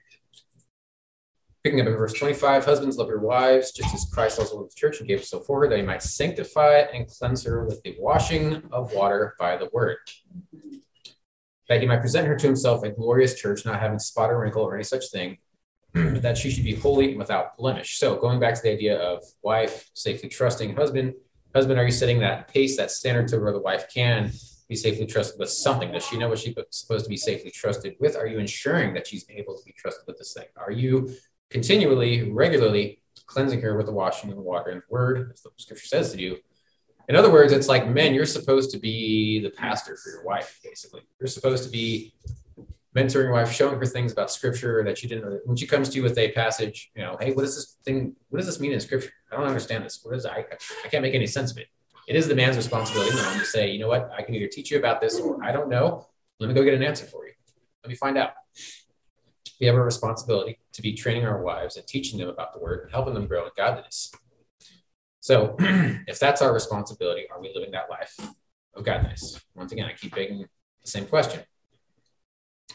[1.68, 4.74] picking up in verse 25, husbands, love your wives, just as Christ also loved the
[4.74, 7.94] church and gave himself for her, that he might sanctify and cleanse her with the
[7.98, 9.98] washing of water by the word,
[11.68, 14.62] that he might present her to himself a glorious church, not having spot or wrinkle
[14.62, 15.37] or any such thing,
[15.92, 17.98] that she should be holy and without blemish.
[17.98, 21.12] So, going back to the idea of wife safely trusting husband,
[21.54, 24.33] husband, are you setting that pace, that standard to where the wife can
[24.70, 25.92] be safely trusted with something?
[25.92, 28.16] Does she know what she's supposed to be safely trusted with?
[28.16, 30.46] Are you ensuring that she's able to be trusted with this thing?
[30.57, 31.14] Are you
[31.50, 35.50] continually, regularly cleansing her with the washing of the water and the word, as the
[35.56, 36.37] scripture says to do?
[37.08, 40.61] In other words, it's like men, you're supposed to be the pastor for your wife,
[40.62, 41.02] basically.
[41.18, 42.12] You're supposed to be
[42.94, 45.38] mentoring your wife, showing her things about scripture that she didn't know.
[45.44, 48.14] When she comes to you with a passage, you know, hey, what does this thing,
[48.28, 49.11] what does this mean in scripture?
[49.32, 50.00] I don't understand this.
[50.02, 50.44] What is I,
[50.84, 51.68] I can't make any sense of it
[52.08, 54.78] it is the man's responsibility to say, you know what, I can either teach you
[54.78, 56.06] about this or I don't know.
[56.40, 57.34] Let me go get an answer for you.
[57.84, 58.30] Let me find out.
[59.60, 62.82] We have a responsibility to be training our wives and teaching them about the word
[62.82, 64.12] and helping them grow in godliness.
[65.20, 68.16] So, if that's our responsibility, are we living that life
[68.74, 69.40] of godliness?
[69.54, 71.42] Once again, I keep begging the same question.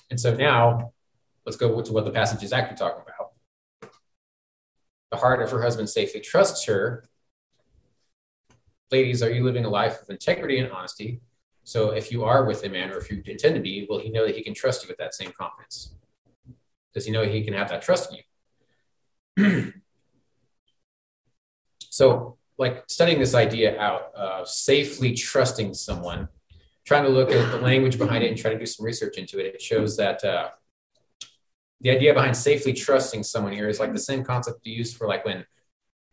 [0.09, 0.91] And so now,
[1.45, 3.31] let's go to what the passage is actually talking about.
[5.11, 7.05] The heart of her husband safely trusts her,
[8.91, 11.21] ladies, are you living a life of integrity and honesty?
[11.63, 14.09] So if you are with a man or if you intend to be, will he
[14.09, 15.95] know that he can trust you with that same confidence?
[16.93, 18.19] Does he know he can have that trust in
[19.37, 19.73] you?
[21.89, 26.27] so, like studying this idea out of safely trusting someone,
[26.85, 29.39] trying to look at the language behind it and try to do some research into
[29.39, 30.49] it, it shows that uh,
[31.81, 35.25] the idea behind safely trusting someone here is like the same concept used for like
[35.25, 35.45] when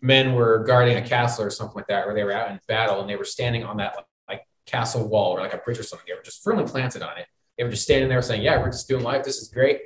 [0.00, 3.00] men were guarding a castle or something like that, where they were out in battle
[3.00, 3.94] and they were standing on that
[4.28, 6.06] like castle wall or like a bridge or something.
[6.08, 7.26] They were just firmly planted on it.
[7.58, 9.24] They were just standing there saying, "Yeah, we're just doing life.
[9.24, 9.82] This is great."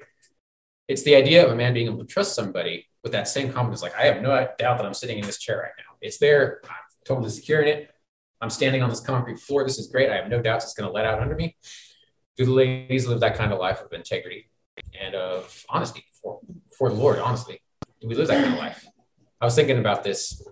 [0.88, 3.82] It's the idea of a man being able to trust somebody with that same confidence.
[3.82, 5.96] Like, I have no doubt that I'm sitting in this chair right now.
[6.00, 6.60] It's there.
[6.64, 6.74] I'm
[7.06, 7.90] totally secure in it.
[8.40, 9.64] I'm standing on this concrete floor.
[9.64, 10.10] This is great.
[10.10, 11.56] I have no doubts it's going to let out under me.
[12.36, 14.50] Do the ladies live that kind of life of integrity
[15.00, 16.40] and of honesty for,
[16.76, 17.18] for the Lord?
[17.18, 17.60] Honestly,
[18.00, 18.86] do we live that kind of life?
[19.40, 20.46] I was thinking about this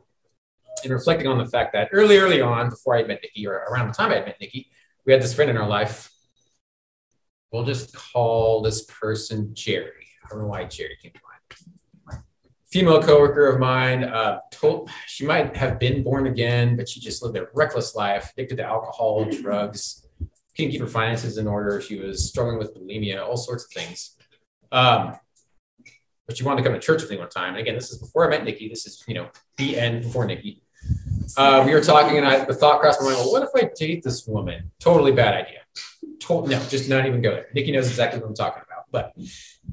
[0.84, 3.88] and reflecting on the fact that early, early on, before I met Nikki, or around
[3.88, 4.70] the time I met Nikki,
[5.04, 6.10] we had this friend in our life.
[7.50, 10.01] We'll just call this person Jerry.
[10.32, 12.22] Don't know why Jerry came to mind.
[12.70, 17.22] Female coworker of mine, uh, told she might have been born again, but she just
[17.22, 20.06] lived a reckless life, addicted to alcohol, drugs,
[20.56, 21.82] couldn't keep her finances in order.
[21.82, 24.16] She was struggling with bulimia, all sorts of things.
[24.70, 25.16] Um,
[26.26, 27.50] but she wanted to come to church with me one time.
[27.50, 28.68] And again, this is before I met Nikki.
[28.68, 30.62] This is, you know, the end before Nikki.
[31.36, 33.70] Uh, we were talking, and I, the thought crossed my mind, well, what if I
[33.74, 34.70] date this woman?
[34.80, 35.58] Totally bad idea.
[36.30, 37.48] No, just not even go there.
[37.52, 38.71] Nikki knows exactly what I'm talking about.
[38.92, 39.14] But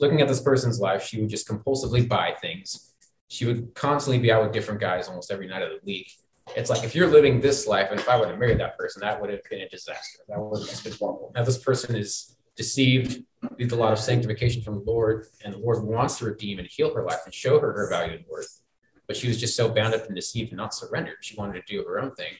[0.00, 2.92] looking at this person's life, she would just compulsively buy things.
[3.28, 6.12] She would constantly be out with different guys almost every night of the week.
[6.54, 9.00] It's like if you're living this life, and if I would have married that person,
[9.00, 10.20] that would have been a disaster.
[10.28, 11.32] That would have just been horrible.
[11.34, 13.24] Now, this person is deceived,
[13.58, 16.68] needs a lot of sanctification from the Lord, and the Lord wants to redeem and
[16.68, 18.62] heal her life and show her her value and worth.
[19.06, 21.16] but she was just so bound up and deceived and not surrendered.
[21.20, 22.32] She wanted to do her own thing.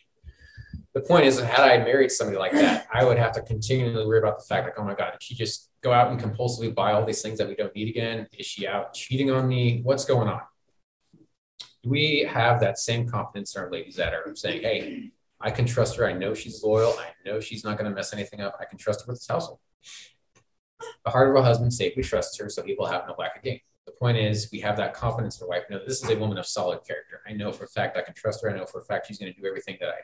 [0.97, 4.19] The point is, had I married somebody like that, I would have to continually worry
[4.19, 6.93] about the fact, like, oh my God, did she just go out and compulsively buy
[6.93, 8.27] all these things that we don't need again?
[8.33, 9.83] Is she out cheating on me?
[9.83, 10.41] What's going on?
[11.85, 15.97] We have that same confidence in our ladies that are saying, hey, I can trust
[15.97, 16.07] her.
[16.07, 16.95] I know she's loyal.
[16.99, 18.57] I know she's not going to mess anything up.
[18.59, 19.59] I can trust her with this household.
[21.05, 23.43] The heart of a husband safely trusts her, so he will have no lack of
[23.43, 23.61] gain.
[23.85, 25.65] The point is, we have that confidence in our wife.
[25.69, 27.21] Know, this is a woman of solid character.
[27.29, 28.51] I know for a fact I can trust her.
[28.51, 29.99] I know for a fact she's going to do everything that I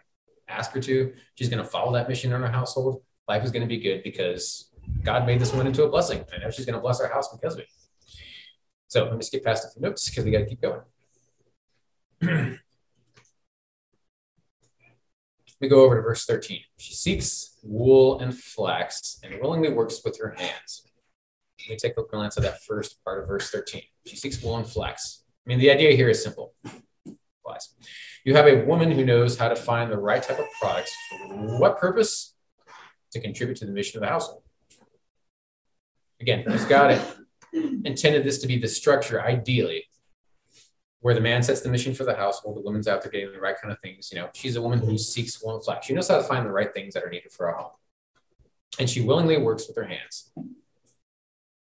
[0.48, 1.12] ask her to.
[1.34, 3.02] She's going to follow that mission in our household.
[3.28, 4.70] Life is going to be good because
[5.02, 6.24] God made this woman into a blessing.
[6.34, 7.68] I know she's going to bless our house because of it.
[8.88, 10.80] So let me skip past a few notes because we got to keep going.
[15.60, 16.60] we go over to verse 13.
[16.78, 20.86] She seeks wool and flax and willingly works with her hands.
[21.60, 23.82] Let me take a glance at that first part of verse 13.
[24.06, 25.22] She seeks wool and flax.
[25.46, 26.54] I mean, the idea here is simple.
[28.24, 31.58] You have a woman who knows how to find the right type of products for
[31.58, 32.34] what purpose?
[33.12, 34.42] To contribute to the mission of the household.
[36.20, 36.98] Again, if God
[37.52, 39.84] intended this to be the structure, ideally,
[41.00, 43.40] where the man sets the mission for the household, the woman's out there getting the
[43.40, 44.10] right kind of things.
[44.12, 45.86] You know, she's a woman who seeks one flex.
[45.86, 47.72] She knows how to find the right things that are needed for a home.
[48.78, 50.30] And she willingly works with her hands.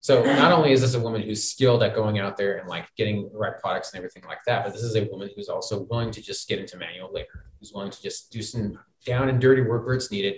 [0.06, 2.86] So not only is this a woman who's skilled at going out there and like
[2.96, 5.82] getting the right products and everything like that, but this is a woman who's also
[5.90, 9.42] willing to just get into manual labor, who's willing to just do some down and
[9.42, 10.36] dirty work where it's needed.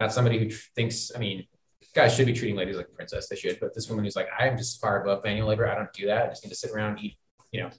[0.00, 1.46] Not somebody who thinks, I mean,
[1.94, 3.28] guys should be treating ladies like a princess.
[3.28, 5.68] They should, but this woman who's like, I'm just far above manual labor.
[5.68, 6.26] I don't do that.
[6.26, 7.16] I just need to sit around, and eat,
[7.52, 7.70] you know,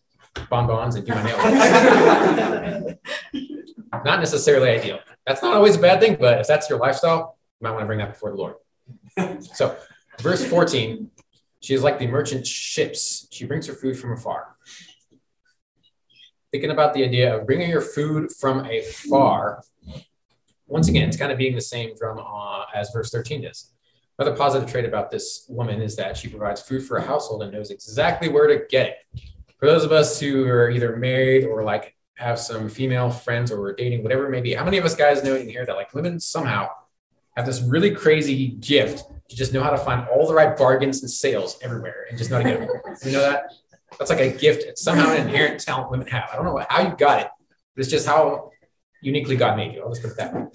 [0.50, 2.96] bonbons and do my nails.
[4.06, 5.00] not necessarily ideal.
[5.28, 7.88] That's not always a bad thing, but if that's your lifestyle, you might want to
[7.88, 8.56] bring that before the Lord.
[9.54, 9.76] So,
[10.22, 11.12] verse 14,
[11.66, 13.28] she is like the merchant ships.
[13.32, 14.56] She brings her food from afar.
[16.52, 19.64] Thinking about the idea of bringing your food from afar,
[20.68, 23.72] once again, it's kind of being the same from uh, as verse 13 does.
[24.18, 27.52] Another positive trait about this woman is that she provides food for a household and
[27.52, 29.22] knows exactly where to get it
[29.58, 33.60] for those of us who are either married or like have some female friends or
[33.60, 35.76] we're dating, whatever it may be, how many of us guys know in here that
[35.76, 36.70] like women somehow
[37.36, 41.02] have this really crazy gift to just know how to find all the right bargains
[41.02, 42.70] and sales everywhere and just know to get them.
[43.06, 43.52] you know that?
[43.98, 44.64] That's like a gift.
[44.64, 46.30] It's somehow an inherent talent women have.
[46.32, 47.28] I don't know how you got it,
[47.76, 48.52] but it's just how
[49.02, 49.82] uniquely God made you.
[49.82, 50.46] I'll just put it that way.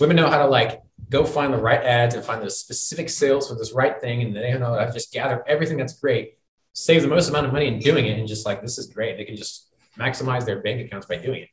[0.00, 3.48] Women know how to like go find the right ads and find the specific sales
[3.48, 6.36] for this right thing, and they know how to just gather everything that's great
[6.76, 9.16] save the most amount of money in doing it and just like this is great.
[9.16, 11.48] They can just maximize their bank accounts by doing it.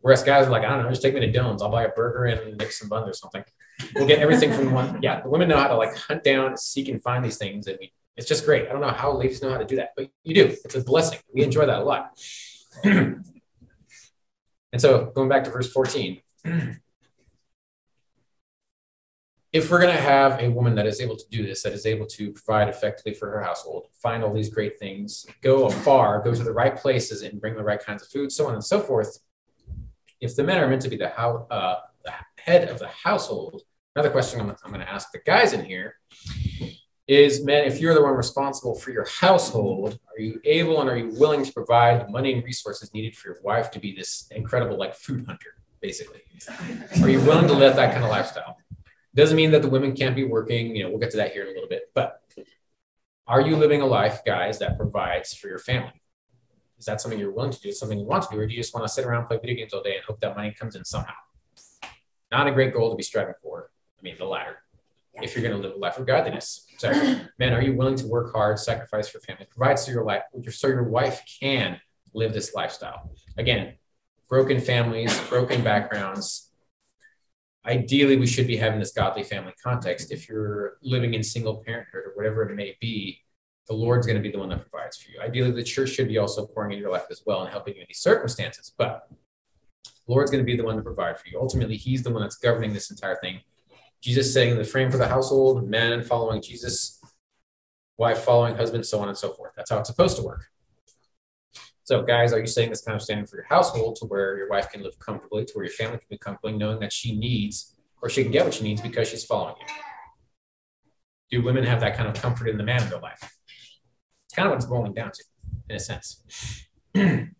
[0.00, 1.62] Whereas guys are like, I don't know, just take me to Dillon's.
[1.62, 3.44] I'll buy a burger and mix some buns or something.
[3.94, 4.98] We'll get everything from one.
[5.02, 7.78] Yeah, the women know how to like hunt down, seek, and find these things, and
[7.80, 8.68] we, it's just great.
[8.68, 10.56] I don't know how ladies know how to do that, but you do.
[10.64, 11.20] It's a blessing.
[11.32, 12.18] We enjoy that a lot.
[12.84, 13.24] and
[14.76, 16.20] so going back to verse 14
[19.52, 21.86] if we're going to have a woman that is able to do this, that is
[21.86, 26.34] able to provide effectively for her household, find all these great things, go afar, go
[26.34, 28.78] to the right places, and bring the right kinds of food, so on and so
[28.80, 29.18] forth.
[30.20, 33.62] If the men are meant to be the, uh, the head of the household,
[33.94, 35.96] another question I'm, I'm going to ask the guys in here
[37.06, 40.96] is men, if you're the one responsible for your household, are you able and are
[40.96, 44.28] you willing to provide the money and resources needed for your wife to be this
[44.30, 46.20] incredible, like, food hunter, basically?
[47.00, 48.58] Are you willing to live that kind of lifestyle?
[49.14, 50.76] Doesn't mean that the women can't be working.
[50.76, 51.90] You know, we'll get to that here in a little bit.
[51.94, 52.20] But
[53.26, 56.02] are you living a life, guys, that provides for your family?
[56.78, 57.72] Is that something you're willing to do?
[57.72, 59.56] Something you want to do, or do you just want to sit around play video
[59.56, 61.14] games all day and hope that money comes in somehow?
[62.30, 63.70] Not a great goal to be striving for.
[63.98, 64.58] I mean, the latter.
[65.14, 66.90] If you're going to live a life of godliness, so
[67.38, 70.68] men, are you willing to work hard, sacrifice for family, provide so your life, so
[70.68, 71.80] your wife can
[72.14, 73.10] live this lifestyle?
[73.36, 73.74] Again,
[74.28, 76.48] broken families, broken backgrounds,
[77.66, 82.02] ideally we should be having this godly family context if you're living in single parenthood
[82.06, 83.20] or whatever it may be
[83.68, 85.20] the lord's going to be the one that provides for you.
[85.20, 87.82] Ideally the church should be also pouring into your life as well and helping you
[87.82, 89.08] in these circumstances but
[89.84, 91.38] the lord's going to be the one to provide for you.
[91.40, 93.40] Ultimately he's the one that's governing this entire thing.
[94.00, 96.98] Jesus setting the frame for the household men following jesus
[97.98, 99.52] wife following husband so on and so forth.
[99.56, 100.46] That's how it's supposed to work.
[101.82, 104.48] So, guys, are you setting this kind of standard for your household to where your
[104.48, 107.76] wife can live comfortably, to where your family can be comfortably, knowing that she needs
[108.02, 109.66] or she can get what she needs because she's following you?
[111.30, 113.37] Do women have that kind of comfort in the man of their life?
[114.38, 115.24] Kind of what it's boiling down to,
[115.68, 116.22] in a sense.
[116.94, 117.34] then,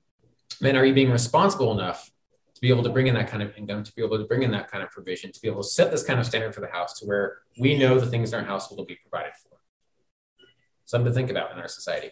[0.64, 2.11] are you being responsible enough
[2.54, 4.42] to be able to bring in that kind of income, to be able to bring
[4.42, 6.61] in that kind of provision, to be able to set this kind of standard for
[6.61, 9.58] the house to where we know the things in our household will be provided for?
[10.87, 12.11] Something to think about in our society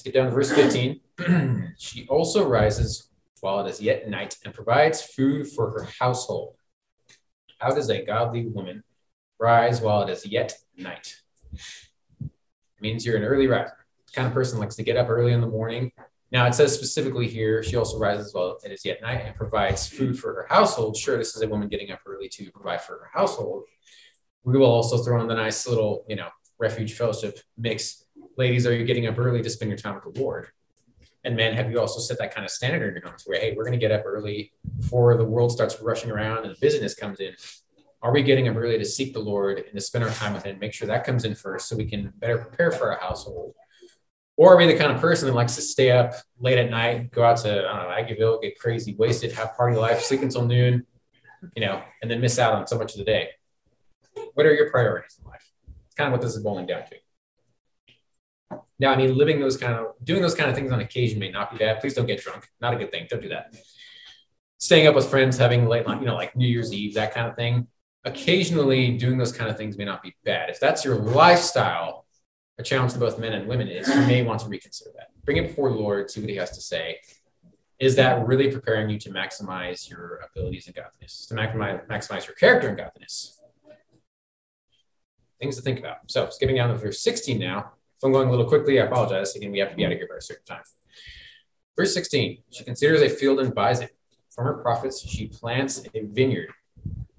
[0.00, 1.74] Let's get down to verse 15.
[1.78, 3.10] she also rises
[3.42, 6.56] while it is yet night and provides food for her household.
[7.58, 8.82] How does a godly woman
[9.38, 11.16] rise while it is yet night?
[12.80, 13.76] It means you're an early riser.
[14.06, 15.92] The kind of person likes to get up early in the morning.
[16.32, 19.86] Now it says specifically here, she also rises while it is yet night and provides
[19.86, 20.96] food for her household.
[20.96, 23.64] Sure, this is a woman getting up early to provide for her household.
[24.44, 28.06] We will also throw in the nice little, you know, refuge fellowship mix.
[28.38, 30.48] Ladies, are you getting up early to spend your time with the Lord?
[31.24, 33.52] And men, have you also set that kind of standard in your homes where, hey,
[33.54, 36.94] we're going to get up early before the world starts rushing around and the business
[36.94, 37.34] comes in?
[38.02, 40.44] Are we getting up early to seek the Lord and to spend our time with
[40.44, 40.58] Him?
[40.58, 43.54] Make sure that comes in first so we can better prepare for our household.
[44.36, 47.10] Or are we the kind of person that likes to stay up late at night,
[47.10, 50.46] go out to, I don't know, Aggieville, get crazy, wasted, have party life, sleep until
[50.46, 50.86] noon,
[51.54, 53.28] you know, and then miss out on so much of the day?
[54.32, 55.46] What are your priorities in life?
[55.86, 56.96] It's kind of what this is boiling down to.
[58.78, 61.30] Now, I mean, living those kind of, doing those kind of things on occasion may
[61.30, 61.80] not be bad.
[61.80, 62.48] Please don't get drunk.
[62.62, 63.08] Not a good thing.
[63.10, 63.54] Don't do that.
[64.56, 67.28] Staying up with friends, having late night, you know, like New Year's Eve, that kind
[67.28, 67.66] of thing.
[68.04, 70.48] Occasionally, doing those kind of things may not be bad.
[70.48, 72.06] If that's your lifestyle,
[72.58, 75.08] a challenge to both men and women is you may want to reconsider that.
[75.24, 76.98] Bring it before the Lord, see what He has to say.
[77.78, 82.36] Is that really preparing you to maximize your abilities and godliness, to maximize, maximize your
[82.36, 83.40] character and godliness?
[85.40, 85.96] Things to think about.
[86.08, 87.72] So, skipping down to verse 16 now.
[87.96, 89.34] If I'm going a little quickly, I apologize.
[89.34, 90.62] Again, we have to be out of here by a certain time.
[91.76, 93.96] Verse 16, she considers a field and buys it.
[94.30, 96.50] From her profits, she plants a vineyard.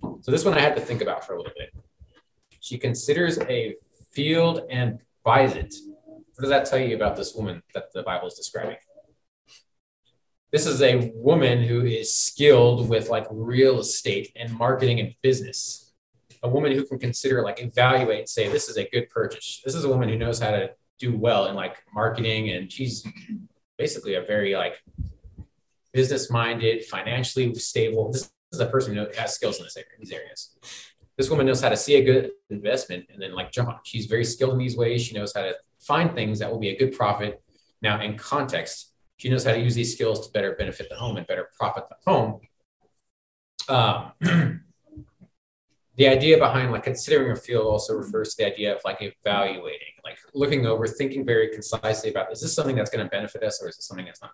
[0.02, 1.74] So this one I had to think about for a little bit.
[2.60, 3.76] She considers a
[4.12, 5.74] field and buys it.
[6.06, 8.78] What does that tell you about this woman that the Bible is describing?
[10.52, 15.92] This is a woman who is skilled with like real estate and marketing and business
[16.44, 19.84] a woman who can consider like evaluate say this is a good purchase this is
[19.84, 23.06] a woman who knows how to do well in like marketing and she's
[23.78, 24.82] basically a very like
[25.94, 30.12] business minded financially stable this is a person who has skills in this area, these
[30.12, 30.58] areas.
[31.18, 34.06] This woman knows how to see a good investment and then like jump on she's
[34.06, 35.04] very skilled in these ways.
[35.04, 37.42] She knows how to find things that will be a good profit.
[37.82, 41.18] Now in context she knows how to use these skills to better benefit the home
[41.18, 42.42] and better profit the home.
[43.70, 44.14] Um,
[45.96, 49.94] the idea behind like considering a field also refers to the idea of like evaluating,
[50.04, 53.62] like looking over, thinking very concisely about is this something that's going to benefit us
[53.62, 54.32] or is this something that's not?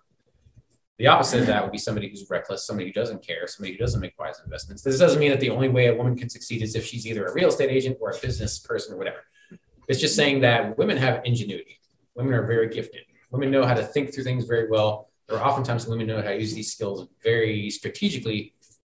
[0.98, 3.78] The opposite of that would be somebody who's reckless, somebody who doesn't care, somebody who
[3.78, 4.82] doesn't make wise investments.
[4.82, 7.26] This doesn't mean that the only way a woman can succeed is if she's either
[7.26, 9.24] a real estate agent or a business person or whatever.
[9.86, 11.78] It's just saying that women have ingenuity.
[12.16, 13.02] Women are very gifted.
[13.30, 15.08] Women know how to think through things very well.
[15.30, 18.54] Or oftentimes women know how to use these skills very strategically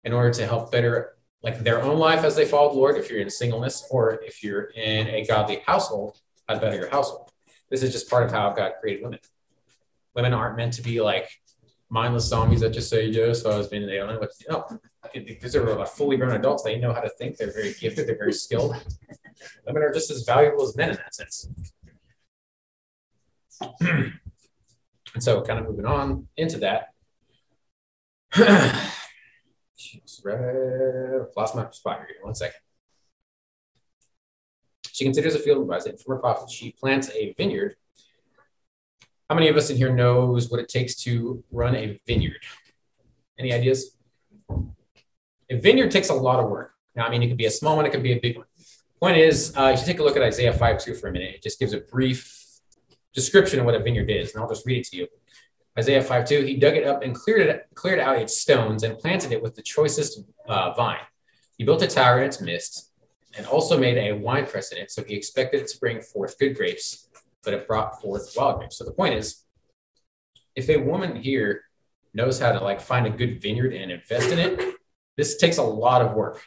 [0.05, 3.11] in order to help better like their own life as they follow the Lord, if
[3.11, 7.31] you're in singleness or if you're in a godly household, how better your household.
[7.71, 9.21] This is just part of how God created women.
[10.15, 11.29] Women aren't meant to be like
[11.91, 14.29] mindless zombies that just say yes, so I was being don't do.
[14.49, 14.81] No,
[15.15, 16.63] because they're fully grown adults.
[16.63, 17.37] They know how to think.
[17.37, 18.07] They're very gifted.
[18.07, 18.77] They're very skilled.
[19.67, 21.49] Women are just as valuable as men in that sense.
[23.81, 24.13] and
[25.19, 26.89] so, kind of moving on into that.
[31.37, 32.17] lost my spot here.
[32.23, 32.61] One second.
[34.93, 36.01] She considers a field and buys it.
[36.01, 37.77] From her profit, she plants a vineyard.
[39.29, 42.41] How many of us in here knows what it takes to run a vineyard?
[43.39, 43.95] Any ideas?
[45.51, 46.73] A vineyard takes a lot of work.
[46.97, 48.47] Now, I mean, it could be a small one, it could be a big one.
[49.01, 51.35] Point is, uh, you should take a look at Isaiah 5 2 for a minute.
[51.35, 52.43] It just gives a brief
[53.13, 55.09] description of what a vineyard is, and I'll just read it to you.
[55.79, 58.99] Isaiah 5 2, he dug it up and cleared it, cleared out its stones and
[58.99, 60.97] planted it with the choicest uh, vine.
[61.59, 62.93] He built a tower in its midst
[63.37, 64.91] and also made a wine press in it.
[64.91, 67.08] So he expected it to bring forth good grapes,
[67.45, 68.79] but it brought forth wild grapes.
[68.79, 69.45] So the point is,
[70.55, 71.63] if a woman here
[72.15, 74.75] knows how to like find a good vineyard and invest in it,
[75.17, 76.43] this takes a lot of work.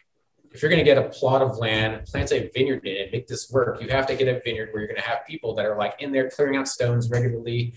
[0.52, 3.28] If you're going to get a plot of land, plant a vineyard in it, make
[3.28, 5.66] this work, you have to get a vineyard where you're going to have people that
[5.66, 7.74] are like in there clearing out stones regularly,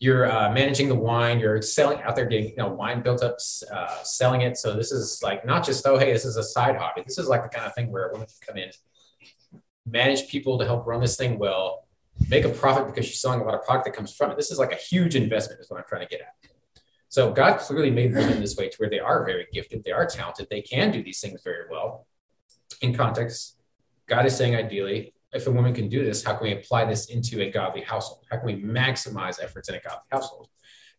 [0.00, 3.38] you're uh, managing the wine, you're selling out there, getting you know wine built up,
[3.72, 4.56] uh, selling it.
[4.56, 7.02] So this is like not just oh hey, this is a side hobby.
[7.04, 8.70] This is like the kind of thing where a woman can come in,
[9.86, 11.87] manage people to help run this thing well,
[12.28, 14.36] make a profit because she's selling a lot of product that comes from it.
[14.36, 16.34] This is like a huge investment, is what I'm trying to get at.
[17.08, 20.06] So God clearly made women this way to where they are very gifted, they are
[20.06, 22.06] talented, they can do these things very well.
[22.82, 23.58] In context,
[24.06, 27.06] God is saying ideally, if a woman can do this, how can we apply this
[27.06, 28.24] into a godly household?
[28.30, 30.48] How can we maximize efforts in a godly household?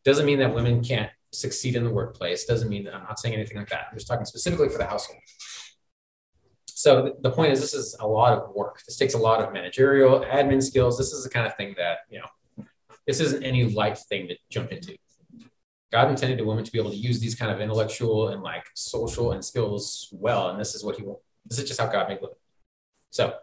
[0.04, 2.46] Doesn't mean that women can't succeed in the workplace.
[2.46, 3.88] Doesn't mean that I'm not saying anything like that.
[3.92, 5.20] I'm just talking specifically for the household.
[6.80, 8.82] So the point is, this is a lot of work.
[8.86, 10.98] This takes a lot of managerial, admin skills.
[10.98, 12.66] This is the kind of thing that you know
[13.06, 14.96] this isn't any light thing to jump into.
[15.92, 18.66] God intended a woman to be able to use these kind of intellectual and like
[18.76, 21.22] social and skills well, and this is what he wants.
[21.48, 22.38] This is just how God made women.
[23.10, 23.34] So,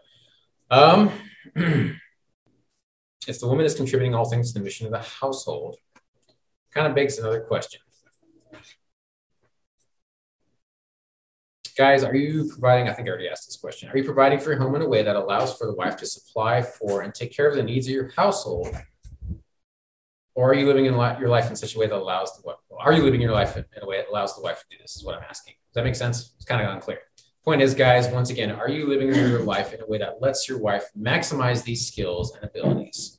[0.71, 1.11] um,
[3.27, 5.75] if the woman is contributing all things to the mission of the household,
[6.71, 7.81] kind of begs another question.
[11.77, 12.89] Guys, are you providing?
[12.89, 13.89] I think I already asked this question.
[13.89, 16.07] Are you providing for your home in a way that allows for the wife to
[16.07, 18.75] supply for and take care of the needs of your household
[20.37, 22.57] or are you living in your life in such a way that allows the wife?
[22.79, 24.95] Are you living your life in a way that allows the wife to do this?
[24.95, 25.55] Is what I'm asking.
[25.69, 26.33] Does that make sense?
[26.35, 26.99] It's kind of unclear.
[27.43, 30.47] Point is, guys, once again, are you living your life in a way that lets
[30.47, 33.17] your wife maximize these skills and abilities?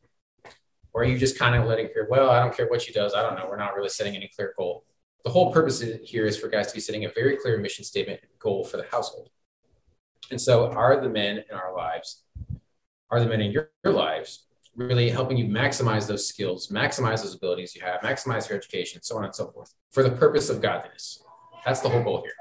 [0.93, 3.15] Or are you just kind of letting her, well, I don't care what she does.
[3.15, 3.47] I don't know.
[3.51, 4.85] We're not really setting any clear goal.
[5.25, 8.21] The whole purpose here is for guys to be setting a very clear mission statement
[8.23, 9.31] and goal for the household.
[10.31, 12.23] And so, are the men in our lives,
[13.11, 14.45] are the men in your, your lives
[14.79, 19.17] really helping you maximize those skills, maximize those abilities you have, maximize your education, so
[19.17, 21.23] on and so forth, for the purpose of godliness.
[21.65, 22.35] That's the whole goal here.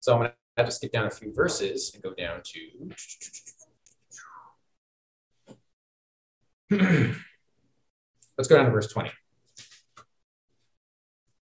[0.00, 2.60] So I'm going to just skip down a few verses and go down to.
[8.36, 9.10] Let's go down to verse 20.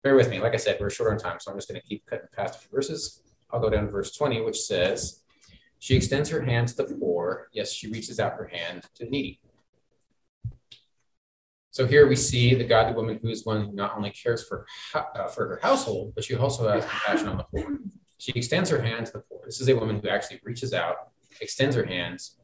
[0.03, 0.39] Bear with me.
[0.39, 2.55] Like I said, we're short on time, so I'm just going to keep cutting past
[2.55, 3.21] a few verses.
[3.51, 5.21] I'll go down to verse 20, which says,
[5.77, 7.47] she extends her hand to the poor.
[7.53, 9.39] Yes, she reaches out her hand to the needy.
[11.71, 14.65] So here we see the godly woman who is one who not only cares for,
[14.93, 17.79] uh, for her household, but she also has compassion on the poor.
[18.17, 19.41] She extends her hand to the poor.
[19.45, 20.95] This is a woman who actually reaches out,
[21.39, 22.37] extends her hands,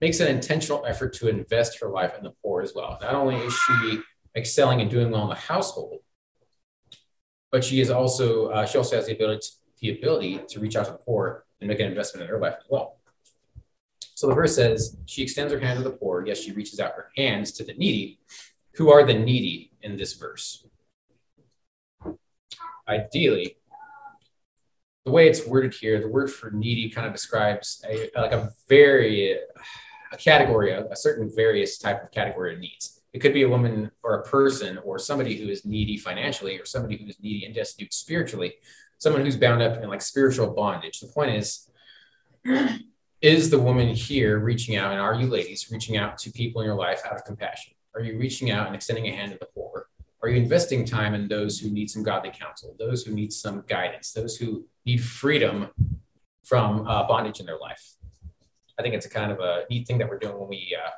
[0.00, 2.98] makes an intentional effort to invest her life in the poor as well.
[3.00, 4.00] Not only is she
[4.34, 6.00] excelling and doing well in the household,
[7.50, 10.76] but she is also uh, she also has the ability to, the ability to reach
[10.76, 12.96] out to the poor and make an investment in her life as well.
[14.14, 16.24] So the verse says, She extends her hand to the poor.
[16.26, 18.20] Yes, she reaches out her hands to the needy.
[18.74, 20.66] Who are the needy in this verse?
[22.86, 23.56] Ideally,
[25.04, 28.52] the way it's worded here, the word for needy kind of describes a, like a
[28.68, 29.38] very
[30.12, 32.99] a category, a certain various type of category of needs.
[33.12, 36.64] It could be a woman or a person or somebody who is needy financially or
[36.64, 38.54] somebody who is needy and destitute spiritually
[39.00, 41.00] someone who's bound up in like spiritual bondage.
[41.00, 41.70] The point is,
[43.20, 46.66] is the woman here reaching out, and are you ladies reaching out to people in
[46.66, 47.74] your life out of compassion?
[47.94, 49.88] Are you reaching out and extending a hand to the poor?
[50.22, 53.64] Are you investing time in those who need some godly counsel, those who need some
[53.66, 55.68] guidance, those who need freedom
[56.44, 57.94] from uh, bondage in their life?
[58.78, 60.90] I think it's a kind of a neat thing that we're doing when we uh,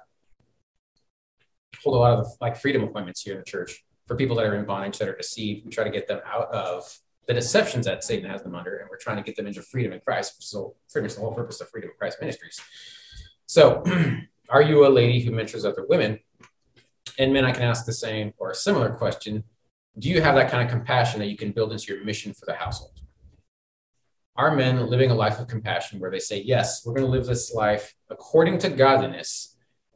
[1.82, 4.54] hold a lot of like freedom appointments here in the church for people that are
[4.54, 5.64] in bondage that are deceived.
[5.64, 6.84] We try to get them out of
[7.26, 9.92] the deceptions that Satan has them under, and we're trying to get them into freedom
[9.92, 10.34] in Christ.
[10.36, 10.56] Which is
[10.92, 12.60] pretty much the whole purpose of Freedom of Christ Ministries.
[13.46, 13.84] So,
[14.48, 16.18] are you a lady who mentors other women?
[17.18, 19.44] And men, I can ask the same or a similar question
[19.98, 22.46] Do you have that kind of compassion that you can build into your mission for
[22.46, 23.00] the household?
[24.34, 27.26] Are men living a life of compassion where they say, Yes, we're going to live
[27.26, 29.51] this life according to godliness?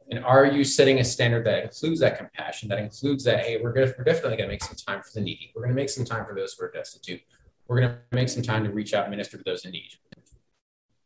[0.09, 3.73] And are you setting a standard that includes that compassion, that includes that, hey, we're,
[3.73, 5.51] gonna, we're definitely going to make some time for the needy.
[5.53, 7.21] We're going to make some time for those who are destitute.
[7.67, 9.91] We're going to make some time to reach out and minister to those in need.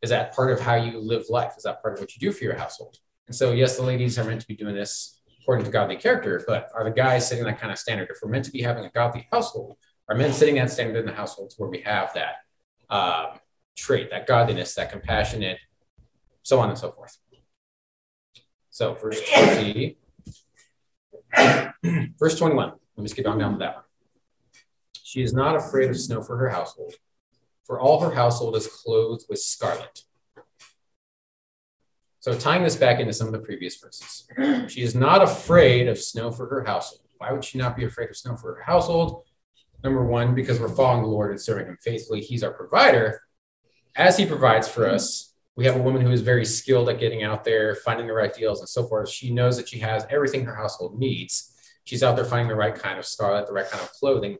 [0.02, 1.54] Is that part of how you live life?
[1.56, 2.98] Is that part of what you do for your household?
[3.26, 6.42] And so, yes, the ladies are meant to be doing this according to godly character,
[6.46, 8.08] but are the guys setting that kind of standard?
[8.10, 9.76] If we're meant to be having a godly household,
[10.08, 12.36] are men setting that standard in the households where we have that
[12.90, 13.38] um,
[13.76, 15.58] trait, that godliness, that compassionate,
[16.42, 17.16] so on and so forth?
[18.72, 19.98] So verse 20,
[22.18, 22.72] verse 21.
[22.96, 23.84] Let me skip on down to that one.
[25.02, 26.94] She is not afraid of snow for her household,
[27.64, 30.00] for all her household is clothed with scarlet.
[32.20, 34.26] So tying this back into some of the previous verses,
[34.72, 37.02] she is not afraid of snow for her household.
[37.18, 39.24] Why would she not be afraid of snow for her household?
[39.84, 42.22] Number one, because we're following the Lord and serving Him faithfully.
[42.22, 43.20] He's our provider.
[43.94, 47.22] As He provides for us, we have a woman who is very skilled at getting
[47.22, 49.10] out there, finding the right deals and so forth.
[49.10, 51.52] She knows that she has everything her household needs.
[51.84, 54.38] She's out there finding the right kind of scarlet, the right kind of clothing,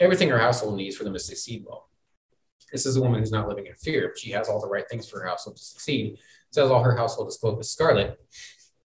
[0.00, 1.88] everything her household needs for them to succeed well.
[2.72, 4.14] This is a woman who's not living in fear.
[4.16, 6.18] She has all the right things for her household to succeed.
[6.50, 8.18] Says all her household is clothed with scarlet.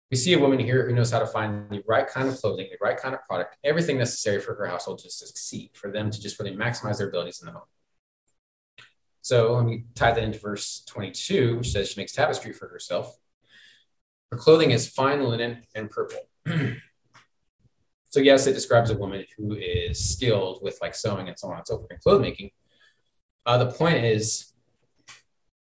[0.10, 2.68] We see a woman here who knows how to find the right kind of clothing,
[2.70, 6.22] the right kind of product, everything necessary for her household to succeed, for them to
[6.22, 7.64] just really maximize their abilities in the home.
[9.24, 13.18] So let me tie that into verse 22, which says she makes tapestry for herself.
[14.30, 16.20] Her clothing is fine linen and purple.
[18.10, 21.58] so yes, it describes a woman who is skilled with like sewing and so on
[21.58, 22.52] and so forth and cloth making.
[23.46, 24.52] Uh, the point is,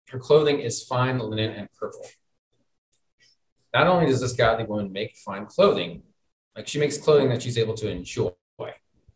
[0.10, 2.05] her clothing is fine linen and purple.
[3.74, 6.03] Not only does this godly woman make fine clothing,
[6.55, 8.32] Like she makes clothing that she's able to enjoy.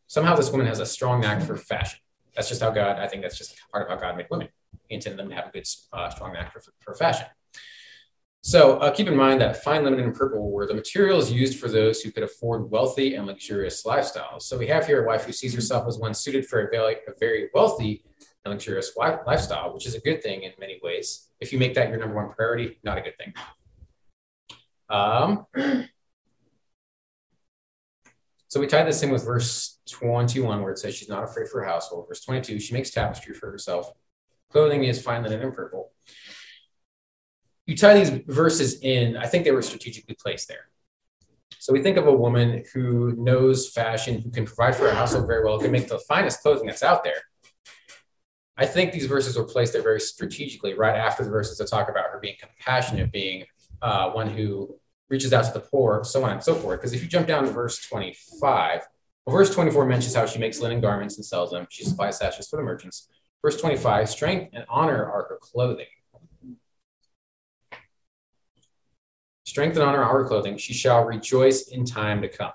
[0.08, 2.00] Somehow this woman has a strong knack for fashion.
[2.36, 4.50] That's just how God, I think that's just part of how God made women.
[4.88, 7.28] He intended them to have a good, uh, strong knack for, for fashion.
[8.44, 11.70] So uh, keep in mind that fine linen and purple were the materials used for
[11.70, 14.42] those who could afford wealthy and luxurious lifestyles.
[14.44, 16.96] So we have here a wife who sees herself as one suited for a very,
[17.08, 18.04] a very wealthy
[18.44, 21.28] and luxurious lifestyle, which is a good thing in many ways.
[21.40, 23.34] If you make that your number one priority, not a good thing.
[24.90, 25.46] Um,
[28.52, 31.62] so we tie this in with verse 21, where it says she's not afraid for
[31.62, 32.10] her household.
[32.10, 33.90] Verse 22, she makes tapestry for herself.
[34.52, 35.94] Clothing is fine linen and purple.
[37.66, 40.68] You tie these verses in, I think they were strategically placed there.
[41.60, 45.28] So we think of a woman who knows fashion, who can provide for her household
[45.28, 47.22] very well, can make the finest clothing that's out there.
[48.58, 51.88] I think these verses were placed there very strategically, right after the verses that talk
[51.88, 53.46] about her being compassionate, being
[53.82, 54.76] uh, one who
[55.12, 56.80] reaches out to the poor, so on and so forth.
[56.80, 58.82] Because if you jump down to verse 25,
[59.26, 61.68] well, verse 24 mentions how she makes linen garments and sells them.
[61.70, 63.10] She supplies sashes for the merchants.
[63.44, 65.86] Verse 25, strength and honor are her clothing.
[69.46, 70.58] Strength and honor are her clothing.
[70.58, 72.54] She shall rejoice in time to come.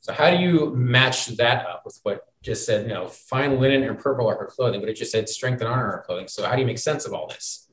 [0.00, 3.82] So, how do you match that up with what just said, you know, fine linen
[3.82, 6.28] and purple are her clothing, but it just said strength and honor are her clothing?
[6.28, 7.63] So, how do you make sense of all this?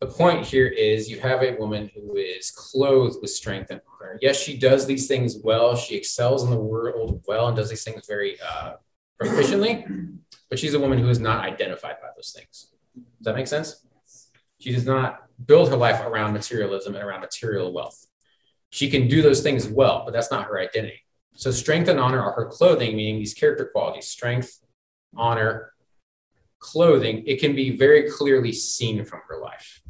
[0.00, 4.18] The point here is you have a woman who is clothed with strength and honor.
[4.20, 5.74] Yes, she does these things well.
[5.74, 8.74] She excels in the world well and does these things very uh,
[9.20, 10.18] proficiently,
[10.50, 12.68] but she's a woman who is not identified by those things.
[12.94, 13.86] Does that make sense?
[14.58, 18.06] She does not build her life around materialism and around material wealth.
[18.70, 21.02] She can do those things well, but that's not her identity.
[21.36, 24.58] So, strength and honor are her clothing, meaning these character qualities strength,
[25.16, 25.72] honor,
[26.58, 27.24] clothing.
[27.26, 29.82] It can be very clearly seen from her life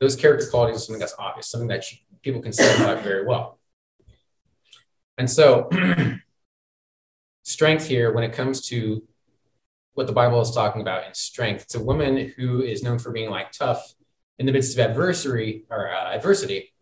[0.00, 1.84] those character qualities are something that's obvious, something that
[2.22, 3.58] people can life very well.
[5.18, 5.68] And so,
[7.42, 9.02] strength here, when it comes to
[9.92, 13.12] what the Bible is talking about in strength, it's a woman who is known for
[13.12, 13.94] being like tough
[14.38, 16.72] in the midst of adversity or uh, adversity,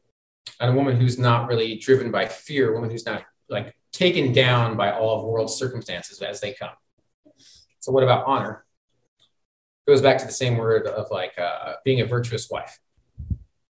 [0.60, 4.32] and a woman who's not really driven by fear, a woman who's not like taken
[4.32, 6.70] down by all of world's circumstances as they come.
[7.80, 8.64] So, what about honor?
[9.86, 12.78] It goes back to the same word of like uh, being a virtuous wife.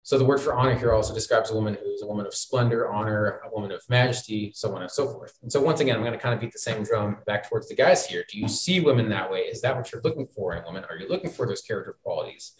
[0.05, 2.90] So the word for honor here also describes a woman who's a woman of splendor,
[2.90, 5.38] honor, a woman of majesty, so on and so forth.
[5.40, 7.68] And so once again, I'm going to kind of beat the same drum back towards
[7.68, 8.22] the guys here.
[8.30, 9.40] Do you see women that way?
[9.40, 10.84] Is that what you're looking for in a woman?
[10.90, 12.52] Are you looking for those character qualities?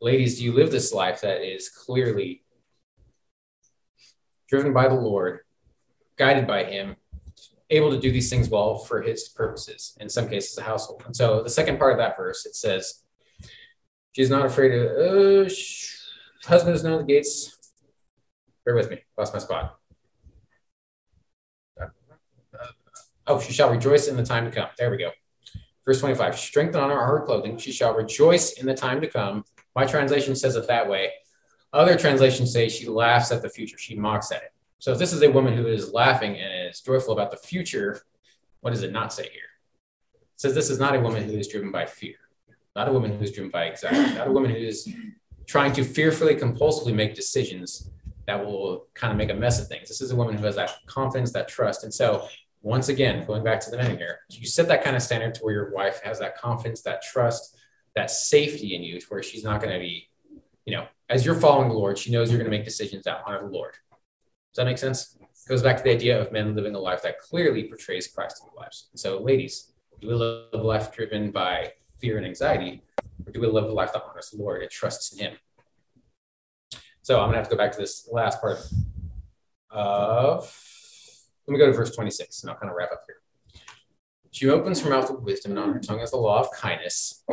[0.00, 2.44] Ladies, do you live this life that is clearly
[4.48, 5.40] driven by the Lord,
[6.18, 6.94] guided by Him,
[7.70, 11.02] able to do these things well for His purposes, in some cases, a household?
[11.04, 13.02] And so the second part of that verse, it says,
[14.12, 15.48] She's not afraid of, uh,
[16.44, 17.56] Husband is known the gates.
[18.64, 18.98] Bear with me.
[19.16, 19.76] Lost my spot.
[23.26, 24.68] Oh, she shall rejoice in the time to come.
[24.76, 25.10] There we go.
[25.84, 26.38] Verse 25.
[26.38, 27.58] Strength and honor are her clothing.
[27.58, 29.44] She shall rejoice in the time to come.
[29.76, 31.12] My translation says it that way.
[31.72, 33.78] Other translations say she laughs at the future.
[33.78, 34.52] She mocks at it.
[34.78, 38.00] So if this is a woman who is laughing and is joyful about the future,
[38.60, 39.42] what does it not say here?
[40.14, 42.16] It says this is not a woman who is driven by fear,
[42.74, 44.88] not a woman who is driven by anxiety, not a woman who is
[45.50, 47.90] trying to fearfully, compulsively make decisions
[48.28, 49.88] that will kind of make a mess of things.
[49.88, 51.82] This is a woman who has that confidence, that trust.
[51.82, 52.28] And so,
[52.62, 55.40] once again, going back to the men here, you set that kind of standard to
[55.40, 57.56] where your wife has that confidence, that trust,
[57.96, 60.08] that safety in you, to where she's not going to be,
[60.66, 63.22] you know, as you're following the Lord, she knows you're going to make decisions that
[63.26, 63.72] honor the Lord.
[63.92, 65.16] Does that make sense?
[65.20, 68.40] It goes back to the idea of men living a life that clearly portrays Christ
[68.40, 68.90] in their lives.
[68.94, 72.82] So, ladies, we live a life driven by fear and anxiety,
[73.26, 75.36] or do we live a life that honors the Lord and trusts in Him?
[77.02, 78.58] So I'm gonna have to go back to this last part
[79.70, 80.56] of.
[81.46, 83.16] Let me go to verse 26, and I'll kind of wrap up here.
[84.30, 87.24] She opens her mouth with wisdom, and on her tongue is the law of kindness.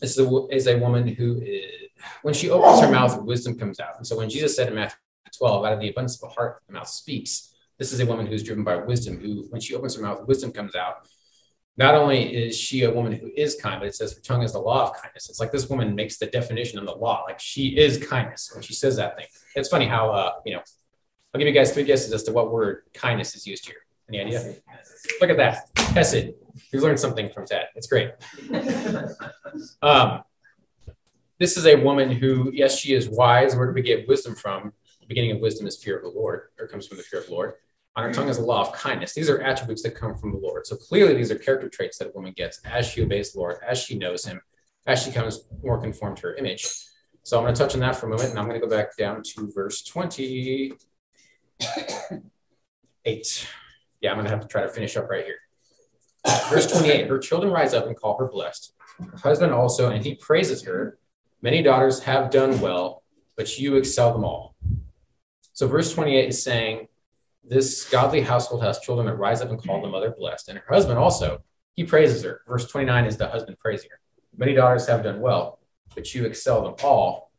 [0.00, 1.64] This is a, is a woman who is,
[2.22, 3.96] when she opens her mouth, wisdom comes out.
[3.96, 4.98] And so when Jesus said in Matthew
[5.38, 7.54] 12, out of the abundance of the heart, the mouth speaks.
[7.78, 10.50] This is a woman who's driven by wisdom, who, when she opens her mouth, wisdom
[10.50, 11.06] comes out
[11.76, 14.52] not only is she a woman who is kind, but it says her tongue is
[14.52, 15.28] the law of kindness.
[15.28, 17.24] It's like this woman makes the definition of the law.
[17.26, 19.26] Like she is kindness when she says that thing.
[19.54, 20.62] It's funny how, uh, you know,
[21.34, 23.76] I'll give you guys three guesses as to what word kindness is used here.
[24.08, 24.54] Any idea?
[25.20, 25.68] Look at that.
[25.76, 26.32] Hesed.
[26.72, 27.66] You learned something from Ted.
[27.74, 28.12] It's great.
[29.80, 30.22] Um,
[31.38, 33.54] this is a woman who, yes, she is wise.
[33.54, 34.72] Where do we get wisdom from?
[35.00, 37.26] The beginning of wisdom is fear of the Lord, or comes from the fear of
[37.26, 37.54] the Lord.
[37.96, 39.14] On her tongue is the law of kindness.
[39.14, 40.66] These are attributes that come from the Lord.
[40.66, 43.56] So clearly, these are character traits that a woman gets as she obeys the Lord,
[43.66, 44.40] as she knows Him,
[44.86, 46.66] as she comes more conformed to her image.
[47.22, 48.70] So I'm going to touch on that for a moment, and I'm going to go
[48.70, 50.74] back down to verse 28.
[54.02, 55.38] Yeah, I'm going to have to try to finish up right here.
[56.50, 58.74] Verse 28 Her children rise up and call her blessed.
[59.00, 60.98] Her husband also, and he praises her.
[61.40, 63.02] Many daughters have done well,
[63.36, 64.54] but you excel them all.
[65.54, 66.88] So, verse 28 is saying,
[67.48, 70.48] This godly household has children that rise up and call the mother blessed.
[70.48, 71.42] And her husband also,
[71.74, 72.40] he praises her.
[72.48, 74.00] Verse 29 is the husband praising her.
[74.36, 75.60] Many daughters have done well,
[75.94, 77.30] but you excel them all.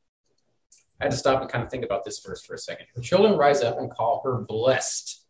[0.99, 2.88] I had to stop and kind of think about this verse for a second.
[2.95, 5.26] Her children rise up and call her blessed.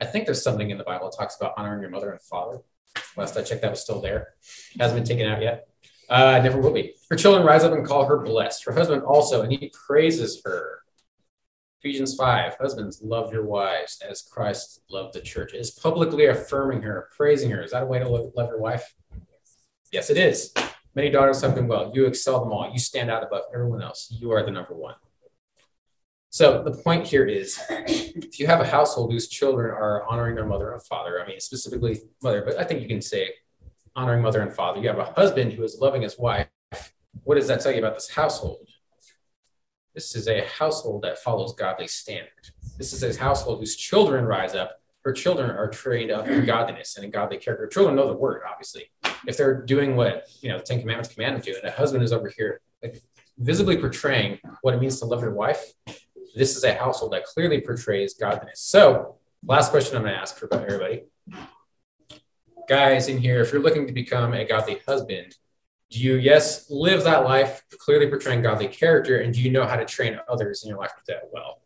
[0.00, 2.60] I think there's something in the Bible that talks about honoring your mother and father.
[3.16, 4.34] Last I checked, that was still there.
[4.80, 5.68] Hasn't been taken out yet.
[6.08, 6.94] Uh, never will be.
[7.10, 8.64] Her children rise up and call her blessed.
[8.64, 10.80] Her husband also, and he praises her.
[11.80, 15.54] Ephesians 5 Husbands, love your wives as Christ loved the church.
[15.54, 17.62] Is publicly affirming her, praising her.
[17.62, 18.94] Is that a way to love, love your wife?
[19.92, 20.52] Yes, it is.
[20.94, 21.92] Many daughters have done well.
[21.94, 22.70] You excel them all.
[22.72, 24.08] You stand out above everyone else.
[24.10, 24.96] You are the number one.
[26.30, 30.46] So the point here is if you have a household whose children are honoring their
[30.46, 33.30] mother and father, I mean, specifically mother, but I think you can say
[33.94, 34.80] honoring mother and father.
[34.80, 36.48] You have a husband who is loving his wife.
[37.22, 38.67] What does that tell you about this household?
[39.98, 42.50] This is a household that follows godly standard.
[42.76, 44.80] This is a household whose children rise up.
[45.02, 47.66] Her children are trained up in godliness and in godly character.
[47.66, 48.92] Children know the word, obviously.
[49.26, 52.04] If they're doing what you know, the Ten Commandments command them to, and a husband
[52.04, 53.02] is over here like,
[53.38, 55.72] visibly portraying what it means to love your wife,
[56.36, 58.60] this is a household that clearly portrays godliness.
[58.60, 61.06] So, last question I'm going to ask for everybody.
[62.68, 65.34] Guys in here, if you're looking to become a godly husband,
[65.90, 69.76] do you, yes, live that life clearly portraying godly character, and do you know how
[69.76, 71.62] to train others in your life with that well?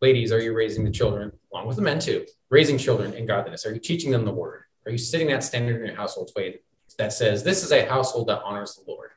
[0.00, 3.64] Ladies, are you raising the children, along with the men too, raising children in godliness?
[3.64, 4.62] Are you teaching them the word?
[4.84, 6.58] Are you setting that standard in your household way
[6.98, 9.10] that says this is a household that honors the Lord?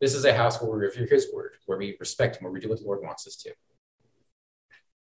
[0.00, 2.60] This is a house where we revere his word, where we respect him, where we
[2.60, 3.52] do what the Lord wants us to.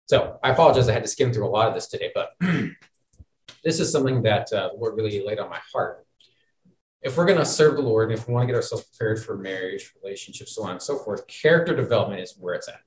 [0.07, 2.35] So I apologize, I had to skim through a lot of this today, but
[3.63, 6.04] this is something that uh, the Lord really laid on my heart.
[7.05, 9.23] If we're going to serve the Lord, and if we want to get ourselves prepared
[9.23, 12.81] for marriage, relationships, so on and so forth, character development is where it's at.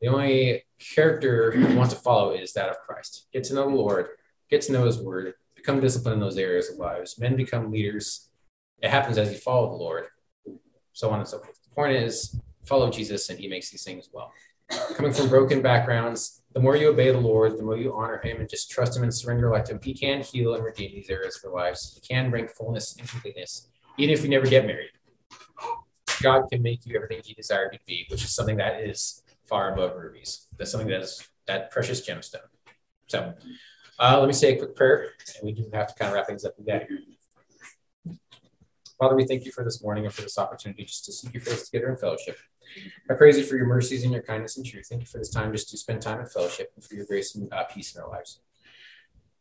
[0.00, 3.26] The only character we want to follow is that of Christ.
[3.32, 4.06] Get to know the Lord,
[4.48, 7.18] get to know his word, become disciplined in those areas of lives.
[7.18, 8.30] Men become leaders.
[8.80, 10.04] It happens as you follow the Lord
[10.96, 11.62] so on and so forth.
[11.62, 14.32] The point is, follow Jesus and he makes these things well.
[14.94, 18.40] Coming from broken backgrounds, the more you obey the Lord, the more you honor him
[18.40, 21.36] and just trust him and surrender to him, he can heal and redeem these areas
[21.36, 21.94] of your lives.
[21.94, 24.90] He can bring fullness and completeness, even if you never get married.
[26.22, 29.22] God can make you everything he desired you to be, which is something that is
[29.44, 30.48] far above rubies.
[30.56, 32.40] That's something that is that precious gemstone.
[33.06, 33.34] So
[33.98, 36.26] uh, let me say a quick prayer, and we do have to kind of wrap
[36.26, 36.88] things up here.
[38.98, 41.42] Father, we thank you for this morning and for this opportunity just to seek your
[41.42, 42.38] face together in fellowship.
[43.10, 44.86] I praise you for your mercies and your kindness and truth.
[44.88, 47.34] Thank you for this time just to spend time in fellowship and for your grace
[47.34, 48.40] and uh, peace in our lives.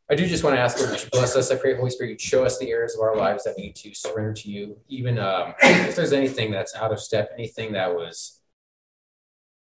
[0.10, 1.50] I do just want to ask Lord you bless us.
[1.50, 3.76] I pray, Holy Spirit, you'd show us the areas of our lives that we need
[3.78, 4.78] to surrender to you.
[4.88, 8.42] Even um, if there's anything that's out of step, anything that was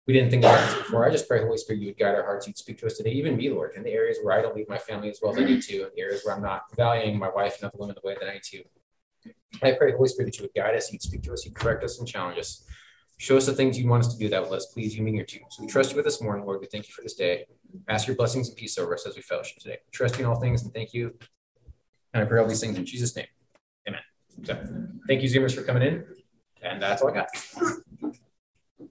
[0.09, 1.07] we didn't think about this before.
[1.07, 2.47] I just pray, Holy Spirit, you would guide our hearts.
[2.47, 4.67] You'd speak to us today, even me, Lord, in the areas where I don't lead
[4.67, 7.19] my family as well as I need to, in the areas where I'm not valuing
[7.19, 8.65] my wife and other women the way that I need to.
[9.63, 11.85] I pray, Holy Spirit, that you would guide us, you'd speak to us, you'd correct
[11.85, 12.65] us and challenge us.
[13.19, 15.15] Show us the things you want us to do that will us please you and
[15.15, 15.43] your team.
[15.51, 16.61] So we trust you with this morning, Lord.
[16.61, 17.47] We thank you for this day.
[17.89, 19.79] Ask your blessings and peace over us as we fellowship today.
[19.85, 21.15] We trust you in all things and thank you.
[22.15, 23.27] And I pray all these things in Jesus' name.
[23.89, 24.01] Amen.
[24.45, 24.55] So
[25.09, 26.05] thank you, Zoomers, for coming in.
[26.63, 27.29] And that's all I got.